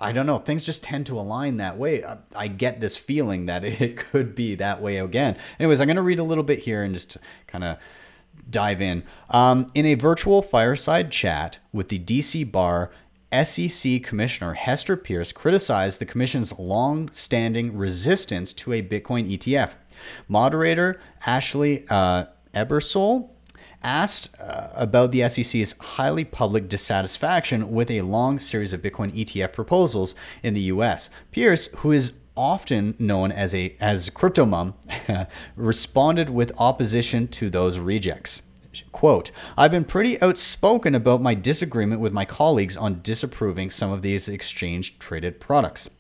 I 0.03 0.13
don't 0.13 0.27
know. 0.27 0.39
Things 0.39 0.67
just 0.67 0.83
tend 0.83 1.07
to 1.07 1.19
align 1.19 1.59
that 1.59 1.79
way. 1.79 2.05
I, 2.05 2.19
I, 2.35 2.49
get 2.49 2.81
this 2.81 2.97
feeling 2.97 3.47
that 3.47 3.65
it 3.81 3.97
could 3.97 4.35
be 4.35 4.57
that 4.57 4.83
way 4.83 4.99
again. 4.99 5.37
Anyways, 5.61 5.81
I'm 5.81 5.87
going 5.87 5.97
to 5.97 6.03
read 6.03 6.19
a 6.19 6.25
little 6.25 6.45
bit 6.45 6.59
here 6.59 6.83
and 6.83 6.93
just 6.93 7.17
kind 7.47 7.65
of 7.65 7.79
dive 8.51 8.83
in. 8.83 9.05
Um, 9.31 9.69
in 9.75 9.87
a 9.87 9.95
virtual 9.95 10.43
fireside 10.43 11.11
chat 11.13 11.59
with 11.73 11.89
the 11.89 11.99
DC 11.99 12.51
Bar, 12.51 12.91
SEC 13.33 14.03
Commissioner 14.03 14.55
Hester 14.55 14.97
Peirce 14.97 15.33
criticized 15.33 16.01
the 16.01 16.07
Commission's 16.07 16.59
long 16.59 17.09
standing 17.13 17.77
resistance 17.77 18.53
to 18.55 18.73
a 18.73 18.83
Bitcoin 18.83 19.31
ETF. 19.31 19.71
Moderator 20.29 21.01
Ashley 21.25 21.87
uh, 21.89 22.25
Ebersole 22.55 23.31
asked 23.83 24.35
uh, 24.41 24.69
about 24.75 25.13
the 25.13 25.29
SEC's 25.29 25.77
highly 25.79 26.25
public 26.25 26.69
dissatisfaction 26.69 27.73
with 27.73 27.91
a 27.91 28.03
long 28.03 28.39
series 28.39 28.73
of 28.73 28.83
Bitcoin 28.83 29.15
ETF 29.15 29.53
proposals 29.53 30.15
in 30.43 30.55
the 30.55 30.63
US. 30.63 31.11
Peirce, 31.31 31.69
who 31.79 31.93
is 31.93 32.15
often 32.37 32.95
known 32.99 33.31
as 33.31 33.55
a 33.55 33.77
as 33.81 34.11
crypto 34.11 34.47
mom, 34.47 34.75
responded 35.57 36.31
with 36.31 36.53
opposition 36.59 37.29
to 37.29 37.51
those 37.51 37.79
rejects. 37.79 38.43
Quote, 38.91 39.31
I've 39.59 39.71
been 39.71 39.85
pretty 39.85 40.21
outspoken 40.23 40.95
about 40.95 41.21
my 41.21 41.35
disagreement 41.35 42.01
with 42.01 42.13
my 42.13 42.25
colleagues 42.25 42.77
on 42.77 43.03
disapproving 43.03 43.71
some 43.71 43.93
of 43.93 44.01
these 44.01 44.29
exchange 44.29 44.99
traded 44.99 45.41
products. 45.41 45.91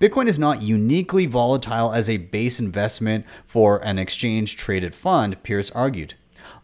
Bitcoin 0.00 0.26
is 0.26 0.38
not 0.38 0.62
uniquely 0.62 1.26
volatile 1.26 1.92
as 1.92 2.08
a 2.08 2.16
base 2.16 2.58
investment 2.58 3.26
for 3.44 3.78
an 3.84 3.98
exchange 3.98 4.56
traded 4.56 4.94
fund, 4.94 5.42
Peirce 5.42 5.70
argued. 5.72 6.14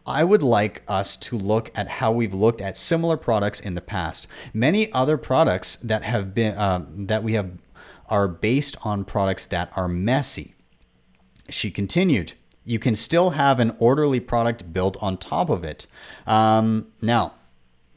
I 0.06 0.24
would 0.24 0.42
like 0.42 0.82
us 0.88 1.16
to 1.16 1.38
look 1.38 1.70
at 1.74 1.88
how 1.88 2.10
we've 2.12 2.34
looked 2.34 2.60
at 2.60 2.76
similar 2.76 3.16
products 3.16 3.60
in 3.60 3.74
the 3.74 3.80
past. 3.80 4.26
Many 4.52 4.92
other 4.92 5.16
products 5.16 5.76
that 5.76 6.02
have 6.02 6.34
been 6.34 6.54
uh, 6.56 6.84
that 6.88 7.22
we 7.22 7.34
have 7.34 7.52
are 8.08 8.28
based 8.28 8.76
on 8.82 9.04
products 9.04 9.46
that 9.46 9.72
are 9.76 9.88
messy. 9.88 10.54
She 11.48 11.70
continued, 11.70 12.32
"You 12.64 12.78
can 12.78 12.96
still 12.96 13.30
have 13.30 13.60
an 13.60 13.76
orderly 13.78 14.20
product 14.20 14.72
built 14.72 14.96
on 15.00 15.16
top 15.16 15.48
of 15.48 15.64
it." 15.64 15.86
Um, 16.26 16.88
now, 17.00 17.34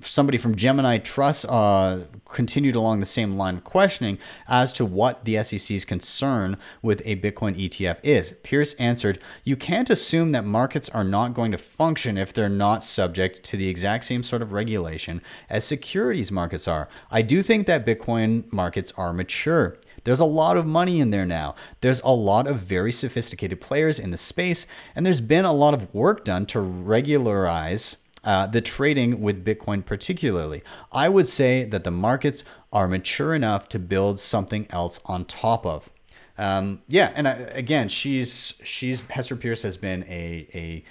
somebody 0.08 0.38
from 0.38 0.56
Gemini 0.56 0.98
Trust 0.98 1.46
uh, 1.48 2.00
continued 2.30 2.76
along 2.76 3.00
the 3.00 3.06
same 3.06 3.38
line 3.38 3.58
of 3.58 3.64
questioning 3.64 4.18
as 4.48 4.74
to 4.74 4.86
what 4.86 5.26
the 5.26 5.42
SEC's 5.44 5.86
concern 5.86 6.58
with 6.82 7.02
a 7.06 7.16
Bitcoin 7.18 7.60
ETF 7.60 7.98
is. 8.04 8.34
Peirce 8.44 8.74
answered, 8.76 9.20
You 9.44 9.56
can't 9.56 9.90
assume 9.90 10.32
that 10.34 10.46
markets 10.46 10.90
are 10.90 11.04
not 11.04 11.34
going 11.34 11.52
to 11.52 11.58
function 11.58 12.18
if 12.18 12.34
they're 12.34 12.50
not 12.50 12.84
subject 12.84 13.44
to 13.44 13.58
the 13.58 13.68
exact 13.68 14.04
same 14.06 14.24
sort 14.24 14.42
of 14.42 14.52
regulation 14.52 15.22
as 15.50 15.66
securities 15.66 16.32
markets 16.32 16.68
are. 16.68 16.88
I 17.12 17.22
do 17.22 17.42
think 17.42 17.68
that 17.68 17.86
Bitcoin 17.86 18.52
markets 18.52 18.94
are 18.98 19.14
mature. 19.14 19.78
There's 20.04 20.20
a 20.20 20.26
lot 20.26 20.56
of 20.56 20.68
money 20.68 21.00
in 21.00 21.10
there 21.10 21.26
now. 21.26 21.56
There's 21.82 22.00
a 22.02 22.12
lot 22.12 22.46
of 22.46 22.58
very 22.58 22.92
sophisticated 22.92 23.60
players 23.60 23.98
in 23.98 24.12
the 24.12 24.18
space, 24.18 24.68
and 24.96 25.04
there's 25.04 25.20
been 25.20 25.46
a 25.46 25.54
lot 25.54 25.74
of 25.74 25.94
work 25.94 26.24
done 26.24 26.46
to 26.48 26.60
regularize 26.60 27.98
uh, 28.26 28.48
the 28.48 28.60
trading 28.60 29.22
with 29.22 29.46
Bitcoin, 29.46 29.86
particularly. 29.86 30.64
I 30.92 31.08
would 31.08 31.28
say 31.28 31.64
that 31.64 31.84
the 31.84 31.92
markets 31.92 32.44
are 32.74 32.88
mature 32.88 33.34
enough 33.34 33.70
to 33.70 33.80
build 33.80 34.20
something 34.20 34.68
else 34.72 35.00
on 35.06 35.26
top 35.26 35.66
of. 35.66 35.92
Um, 36.38 36.82
yeah, 36.88 37.14
and 37.16 37.28
I, 37.28 37.32
again, 37.32 37.88
she's 37.88 38.60
she's 38.64 39.00
Hester 39.02 39.36
Peirce 39.38 39.62
has 39.62 39.78
been 39.78 40.04
a 40.04 40.48
a 40.54 40.84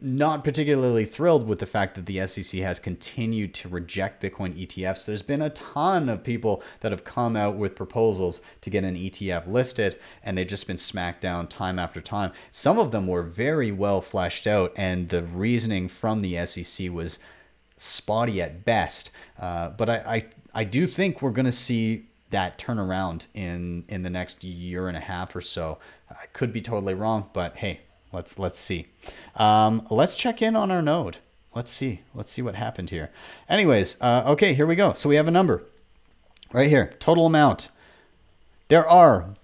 not 0.00 0.44
particularly 0.44 1.04
thrilled 1.04 1.46
with 1.46 1.58
the 1.58 1.66
fact 1.66 1.94
that 1.94 2.06
the 2.06 2.26
SEC 2.26 2.60
has 2.60 2.78
continued 2.78 3.54
to 3.54 3.68
reject 3.68 4.22
Bitcoin 4.22 4.54
ETFs. 4.54 5.04
There's 5.04 5.22
been 5.22 5.42
a 5.42 5.50
ton 5.50 6.08
of 6.08 6.22
people 6.22 6.62
that 6.80 6.92
have 6.92 7.04
come 7.04 7.36
out 7.36 7.56
with 7.56 7.74
proposals 7.74 8.40
to 8.60 8.70
get 8.70 8.84
an 8.84 8.96
ETF 8.96 9.46
listed, 9.46 9.98
and 10.22 10.36
they've 10.36 10.46
just 10.46 10.66
been 10.66 10.78
smacked 10.78 11.20
down 11.20 11.48
time 11.48 11.78
after 11.78 12.00
time. 12.00 12.32
Some 12.50 12.78
of 12.78 12.90
them 12.90 13.06
were 13.06 13.22
very 13.22 13.72
well 13.72 14.00
fleshed 14.00 14.46
out, 14.46 14.72
and 14.76 15.08
the 15.08 15.22
reasoning 15.22 15.88
from 15.88 16.20
the 16.20 16.44
SEC 16.46 16.90
was 16.90 17.18
spotty 17.76 18.40
at 18.40 18.64
best. 18.64 19.10
Uh, 19.38 19.70
but 19.70 19.88
I, 19.90 19.96
I, 19.96 20.24
I 20.54 20.64
do 20.64 20.86
think 20.86 21.20
we're 21.20 21.30
going 21.30 21.46
to 21.46 21.52
see 21.52 22.06
that 22.30 22.58
turnaround 22.58 23.28
in 23.32 23.84
in 23.88 24.02
the 24.02 24.10
next 24.10 24.42
year 24.42 24.88
and 24.88 24.96
a 24.96 25.00
half 25.00 25.36
or 25.36 25.40
so. 25.40 25.78
I 26.10 26.26
could 26.32 26.52
be 26.52 26.60
totally 26.60 26.94
wrong, 26.94 27.30
but 27.32 27.56
hey, 27.56 27.80
let's 28.14 28.38
let's 28.38 28.58
see. 28.58 28.86
Um, 29.36 29.86
let's 29.90 30.16
check 30.16 30.40
in 30.40 30.56
on 30.56 30.70
our 30.70 30.82
node. 30.82 31.18
Let's 31.54 31.70
see. 31.70 32.00
Let's 32.14 32.30
see 32.30 32.42
what 32.42 32.54
happened 32.54 32.90
here. 32.90 33.10
Anyways, 33.48 33.96
uh, 34.00 34.22
okay, 34.26 34.54
here 34.54 34.66
we 34.66 34.76
go. 34.76 34.92
So 34.92 35.08
we 35.08 35.16
have 35.16 35.28
a 35.28 35.30
number 35.30 35.62
right 36.52 36.68
here. 36.68 36.94
Total 36.98 37.26
amount. 37.26 37.68
There 38.68 38.88
are 38.88 39.34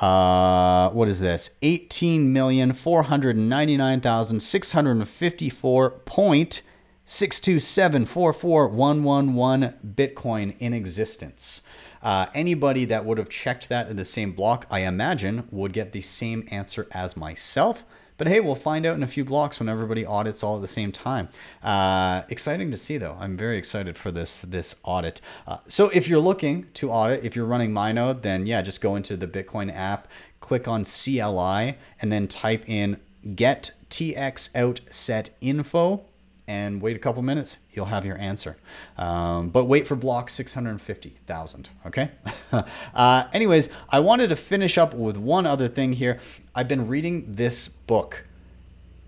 uh, 0.00 0.90
what 0.90 1.08
is 1.08 1.20
this? 1.20 1.50
Eighteen 1.62 2.32
million 2.32 2.72
four 2.72 3.04
hundred 3.04 3.36
ninety-nine 3.36 4.00
thousand 4.00 4.40
six 4.40 4.72
hundred 4.72 5.06
fifty-four 5.06 5.90
point 5.90 6.62
six 7.04 7.38
two 7.38 7.60
seven 7.60 8.04
four 8.04 8.32
four 8.32 8.66
one 8.66 9.04
one 9.04 9.34
one 9.34 9.74
Bitcoin 9.86 10.56
in 10.58 10.72
existence. 10.72 11.62
Uh, 12.02 12.26
anybody 12.34 12.84
that 12.84 13.04
would 13.04 13.16
have 13.16 13.30
checked 13.30 13.68
that 13.70 13.88
in 13.88 13.96
the 13.96 14.04
same 14.04 14.32
block, 14.32 14.66
I 14.70 14.80
imagine, 14.80 15.48
would 15.50 15.72
get 15.72 15.92
the 15.92 16.02
same 16.02 16.46
answer 16.50 16.86
as 16.90 17.16
myself. 17.16 17.82
But 18.16 18.28
hey, 18.28 18.40
we'll 18.40 18.54
find 18.54 18.86
out 18.86 18.96
in 18.96 19.02
a 19.02 19.08
few 19.08 19.24
blocks 19.24 19.58
when 19.58 19.68
everybody 19.68 20.06
audits 20.06 20.42
all 20.42 20.56
at 20.56 20.62
the 20.62 20.68
same 20.68 20.92
time. 20.92 21.28
Uh, 21.62 22.22
exciting 22.28 22.70
to 22.70 22.76
see, 22.76 22.96
though. 22.96 23.16
I'm 23.18 23.36
very 23.36 23.58
excited 23.58 23.98
for 23.98 24.12
this 24.12 24.42
this 24.42 24.76
audit. 24.84 25.20
Uh, 25.46 25.58
so 25.66 25.88
if 25.88 26.06
you're 26.06 26.20
looking 26.20 26.66
to 26.74 26.90
audit, 26.90 27.24
if 27.24 27.34
you're 27.34 27.44
running 27.44 27.72
MyNode, 27.72 28.22
then 28.22 28.46
yeah, 28.46 28.62
just 28.62 28.80
go 28.80 28.94
into 28.94 29.16
the 29.16 29.26
Bitcoin 29.26 29.74
app, 29.74 30.06
click 30.40 30.68
on 30.68 30.84
CLI, 30.84 31.76
and 32.00 32.12
then 32.12 32.28
type 32.28 32.68
in 32.68 33.00
get 33.34 33.72
TX 33.90 34.54
out 34.54 34.80
set 34.90 35.30
info 35.40 36.04
and 36.46 36.82
wait 36.82 36.94
a 36.94 36.98
couple 36.98 37.22
minutes, 37.22 37.58
you'll 37.72 37.86
have 37.86 38.04
your 38.04 38.18
answer. 38.18 38.56
Um, 38.98 39.48
but 39.48 39.64
wait 39.64 39.86
for 39.86 39.96
block 39.96 40.28
650,000, 40.28 41.70
okay? 41.86 42.10
uh, 42.94 43.24
anyways, 43.32 43.70
I 43.88 44.00
wanted 44.00 44.28
to 44.28 44.36
finish 44.36 44.76
up 44.76 44.94
with 44.94 45.16
one 45.16 45.46
other 45.46 45.68
thing 45.68 45.94
here. 45.94 46.20
I've 46.54 46.68
been 46.68 46.86
reading 46.86 47.24
this 47.32 47.68
book. 47.68 48.24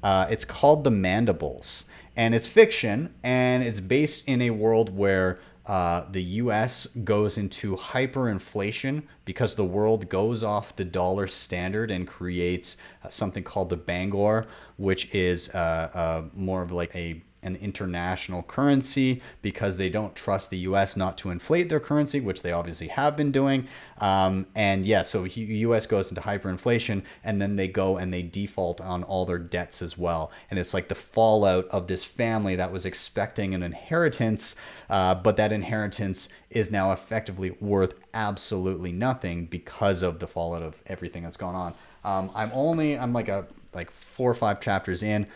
Uh, 0.02 0.26
it's 0.30 0.44
called 0.44 0.84
The 0.84 0.90
Mandibles, 0.90 1.84
and 2.16 2.34
it's 2.34 2.46
fiction, 2.46 3.12
and 3.22 3.62
it's 3.62 3.80
based 3.80 4.26
in 4.26 4.40
a 4.40 4.50
world 4.50 4.96
where 4.96 5.38
uh, 5.66 6.04
the 6.10 6.22
US 6.22 6.86
goes 6.86 7.36
into 7.38 7.76
hyperinflation 7.76 9.02
because 9.24 9.56
the 9.56 9.64
world 9.64 10.08
goes 10.08 10.42
off 10.42 10.76
the 10.76 10.84
dollar 10.84 11.26
standard 11.26 11.90
and 11.90 12.06
creates 12.06 12.76
uh, 13.02 13.08
something 13.08 13.42
called 13.42 13.70
the 13.70 13.76
bancor, 13.76 14.46
which 14.76 15.12
is 15.14 15.52
uh, 15.54 15.90
uh 15.92 16.22
more 16.34 16.62
of 16.62 16.70
like 16.70 16.94
a 16.94 17.22
an 17.46 17.56
international 17.56 18.42
currency 18.42 19.22
because 19.40 19.76
they 19.76 19.88
don't 19.88 20.14
trust 20.14 20.50
the 20.50 20.58
US 20.58 20.96
not 20.96 21.16
to 21.18 21.30
inflate 21.30 21.68
their 21.68 21.80
currency, 21.80 22.20
which 22.20 22.42
they 22.42 22.52
obviously 22.52 22.88
have 22.88 23.16
been 23.16 23.30
doing. 23.30 23.68
Um, 23.98 24.46
and 24.54 24.84
yeah, 24.84 25.02
so 25.02 25.24
US 25.24 25.86
goes 25.86 26.10
into 26.10 26.22
hyperinflation 26.22 27.02
and 27.22 27.40
then 27.40 27.56
they 27.56 27.68
go 27.68 27.96
and 27.96 28.12
they 28.12 28.22
default 28.22 28.80
on 28.80 29.04
all 29.04 29.24
their 29.24 29.38
debts 29.38 29.80
as 29.80 29.96
well. 29.96 30.30
And 30.50 30.58
it's 30.58 30.74
like 30.74 30.88
the 30.88 30.94
fallout 30.94 31.66
of 31.68 31.86
this 31.86 32.04
family 32.04 32.56
that 32.56 32.72
was 32.72 32.84
expecting 32.84 33.54
an 33.54 33.62
inheritance, 33.62 34.56
uh, 34.90 35.14
but 35.14 35.36
that 35.36 35.52
inheritance 35.52 36.28
is 36.50 36.70
now 36.70 36.90
effectively 36.92 37.50
worth 37.60 37.94
absolutely 38.12 38.92
nothing 38.92 39.46
because 39.46 40.02
of 40.02 40.18
the 40.18 40.26
fallout 40.26 40.62
of 40.62 40.82
everything 40.86 41.22
that's 41.22 41.36
gone 41.36 41.54
on. 41.54 41.74
Um, 42.04 42.30
I'm 42.34 42.50
only 42.52 42.98
I'm 42.98 43.12
like 43.12 43.28
a 43.28 43.46
like 43.74 43.90
four 43.90 44.30
or 44.30 44.34
five 44.34 44.60
chapters 44.60 45.02
in. 45.02 45.26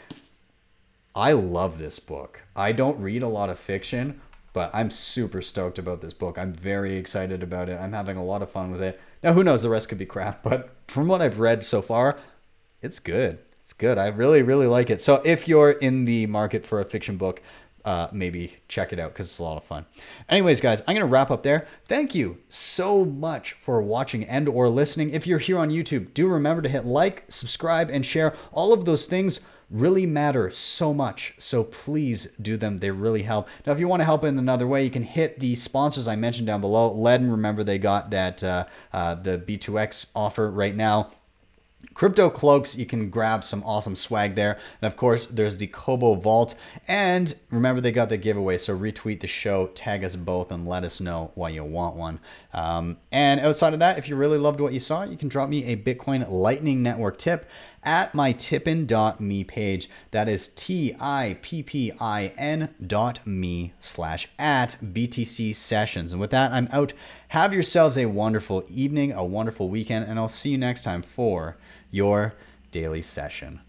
I 1.14 1.32
love 1.32 1.78
this 1.78 1.98
book. 1.98 2.42
I 2.54 2.72
don't 2.72 3.00
read 3.00 3.22
a 3.22 3.28
lot 3.28 3.50
of 3.50 3.58
fiction, 3.58 4.20
but 4.52 4.70
I'm 4.72 4.90
super 4.90 5.42
stoked 5.42 5.78
about 5.78 6.00
this 6.00 6.14
book. 6.14 6.38
I'm 6.38 6.52
very 6.52 6.96
excited 6.96 7.42
about 7.42 7.68
it. 7.68 7.80
I'm 7.80 7.92
having 7.92 8.16
a 8.16 8.24
lot 8.24 8.42
of 8.42 8.50
fun 8.50 8.70
with 8.70 8.82
it. 8.82 9.00
Now, 9.22 9.32
who 9.32 9.44
knows? 9.44 9.62
The 9.62 9.70
rest 9.70 9.88
could 9.88 9.98
be 9.98 10.06
crap, 10.06 10.42
but 10.44 10.70
from 10.86 11.08
what 11.08 11.22
I've 11.22 11.40
read 11.40 11.64
so 11.64 11.82
far, 11.82 12.16
it's 12.80 12.98
good. 12.98 13.38
It's 13.62 13.72
good. 13.72 13.98
I 13.98 14.08
really, 14.08 14.42
really 14.42 14.66
like 14.66 14.90
it. 14.90 15.00
So 15.00 15.20
if 15.24 15.46
you're 15.46 15.72
in 15.72 16.04
the 16.04 16.26
market 16.26 16.64
for 16.64 16.80
a 16.80 16.84
fiction 16.84 17.16
book, 17.16 17.42
uh, 17.84 18.08
maybe 18.12 18.56
check 18.68 18.92
it 18.92 18.98
out 18.98 19.12
because 19.12 19.26
it's 19.26 19.38
a 19.38 19.42
lot 19.42 19.56
of 19.56 19.64
fun. 19.64 19.86
Anyways, 20.28 20.60
guys, 20.60 20.82
I'm 20.86 20.94
gonna 20.94 21.06
wrap 21.06 21.30
up 21.30 21.42
there. 21.42 21.66
Thank 21.86 22.14
you 22.14 22.38
so 22.48 23.04
much 23.04 23.54
for 23.54 23.80
watching 23.80 24.24
and 24.24 24.48
or 24.48 24.68
listening. 24.68 25.10
If 25.10 25.26
you're 25.26 25.38
here 25.38 25.58
on 25.58 25.70
YouTube, 25.70 26.12
do 26.12 26.28
remember 26.28 26.62
to 26.62 26.68
hit 26.68 26.84
like, 26.84 27.24
subscribe, 27.28 27.88
and 27.88 28.04
share. 28.04 28.34
All 28.52 28.72
of 28.72 28.84
those 28.84 29.06
things 29.06 29.40
really 29.70 30.04
matter 30.04 30.50
so 30.50 30.92
much. 30.92 31.34
So 31.38 31.64
please 31.64 32.32
do 32.42 32.56
them. 32.56 32.78
They 32.78 32.90
really 32.90 33.22
help. 33.22 33.48
Now, 33.66 33.72
if 33.72 33.78
you 33.78 33.88
want 33.88 34.00
to 34.00 34.04
help 34.04 34.24
in 34.24 34.38
another 34.38 34.66
way, 34.66 34.84
you 34.84 34.90
can 34.90 35.04
hit 35.04 35.38
the 35.38 35.54
sponsors 35.54 36.08
I 36.08 36.16
mentioned 36.16 36.46
down 36.46 36.60
below. 36.60 36.94
Ledn, 36.94 37.30
remember 37.30 37.62
they 37.62 37.78
got 37.78 38.10
that 38.10 38.42
uh, 38.42 38.66
uh, 38.92 39.14
the 39.14 39.38
B2X 39.38 40.10
offer 40.14 40.50
right 40.50 40.74
now. 40.74 41.12
Crypto 41.94 42.28
Cloaks, 42.28 42.76
you 42.76 42.84
can 42.84 43.08
grab 43.08 43.42
some 43.42 43.62
awesome 43.64 43.96
swag 43.96 44.34
there. 44.34 44.58
And 44.80 44.86
of 44.86 44.96
course, 44.96 45.26
there's 45.26 45.56
the 45.56 45.66
Cobo 45.66 46.14
Vault. 46.14 46.54
And 46.86 47.34
remember, 47.50 47.80
they 47.80 47.90
got 47.90 48.10
the 48.10 48.18
giveaway. 48.18 48.58
So 48.58 48.76
retweet 48.76 49.20
the 49.20 49.26
show, 49.26 49.68
tag 49.68 50.04
us 50.04 50.14
both, 50.14 50.52
and 50.52 50.68
let 50.68 50.84
us 50.84 51.00
know 51.00 51.32
why 51.34 51.48
you 51.48 51.64
want 51.64 51.96
one. 51.96 52.20
Um, 52.52 52.98
and 53.10 53.40
outside 53.40 53.72
of 53.72 53.78
that, 53.80 53.98
if 53.98 54.08
you 54.08 54.16
really 54.16 54.38
loved 54.38 54.60
what 54.60 54.74
you 54.74 54.80
saw, 54.80 55.04
you 55.04 55.16
can 55.16 55.28
drop 55.28 55.48
me 55.48 55.64
a 55.64 55.76
Bitcoin 55.76 56.30
Lightning 56.30 56.82
Network 56.82 57.18
tip 57.18 57.48
at 57.82 58.14
my 58.14 58.32
tippin.me 58.32 59.44
page. 59.44 59.88
That 60.10 60.28
is 60.28 60.48
T 60.48 60.94
I 61.00 61.38
P 61.40 61.62
P 61.62 61.92
I 62.00 62.32
N 62.36 62.74
dot 62.84 63.26
me 63.26 63.72
slash 63.80 64.28
at 64.38 64.76
BTC 64.82 65.54
sessions. 65.54 66.12
And 66.12 66.20
with 66.20 66.30
that, 66.30 66.52
I'm 66.52 66.68
out. 66.70 66.92
Have 67.28 67.52
yourselves 67.52 67.96
a 67.96 68.06
wonderful 68.06 68.64
evening, 68.68 69.12
a 69.12 69.24
wonderful 69.24 69.68
weekend, 69.68 70.06
and 70.06 70.18
I'll 70.18 70.28
see 70.28 70.50
you 70.50 70.58
next 70.58 70.82
time 70.82 71.02
for 71.02 71.56
your 71.90 72.34
daily 72.70 73.02
session. 73.02 73.60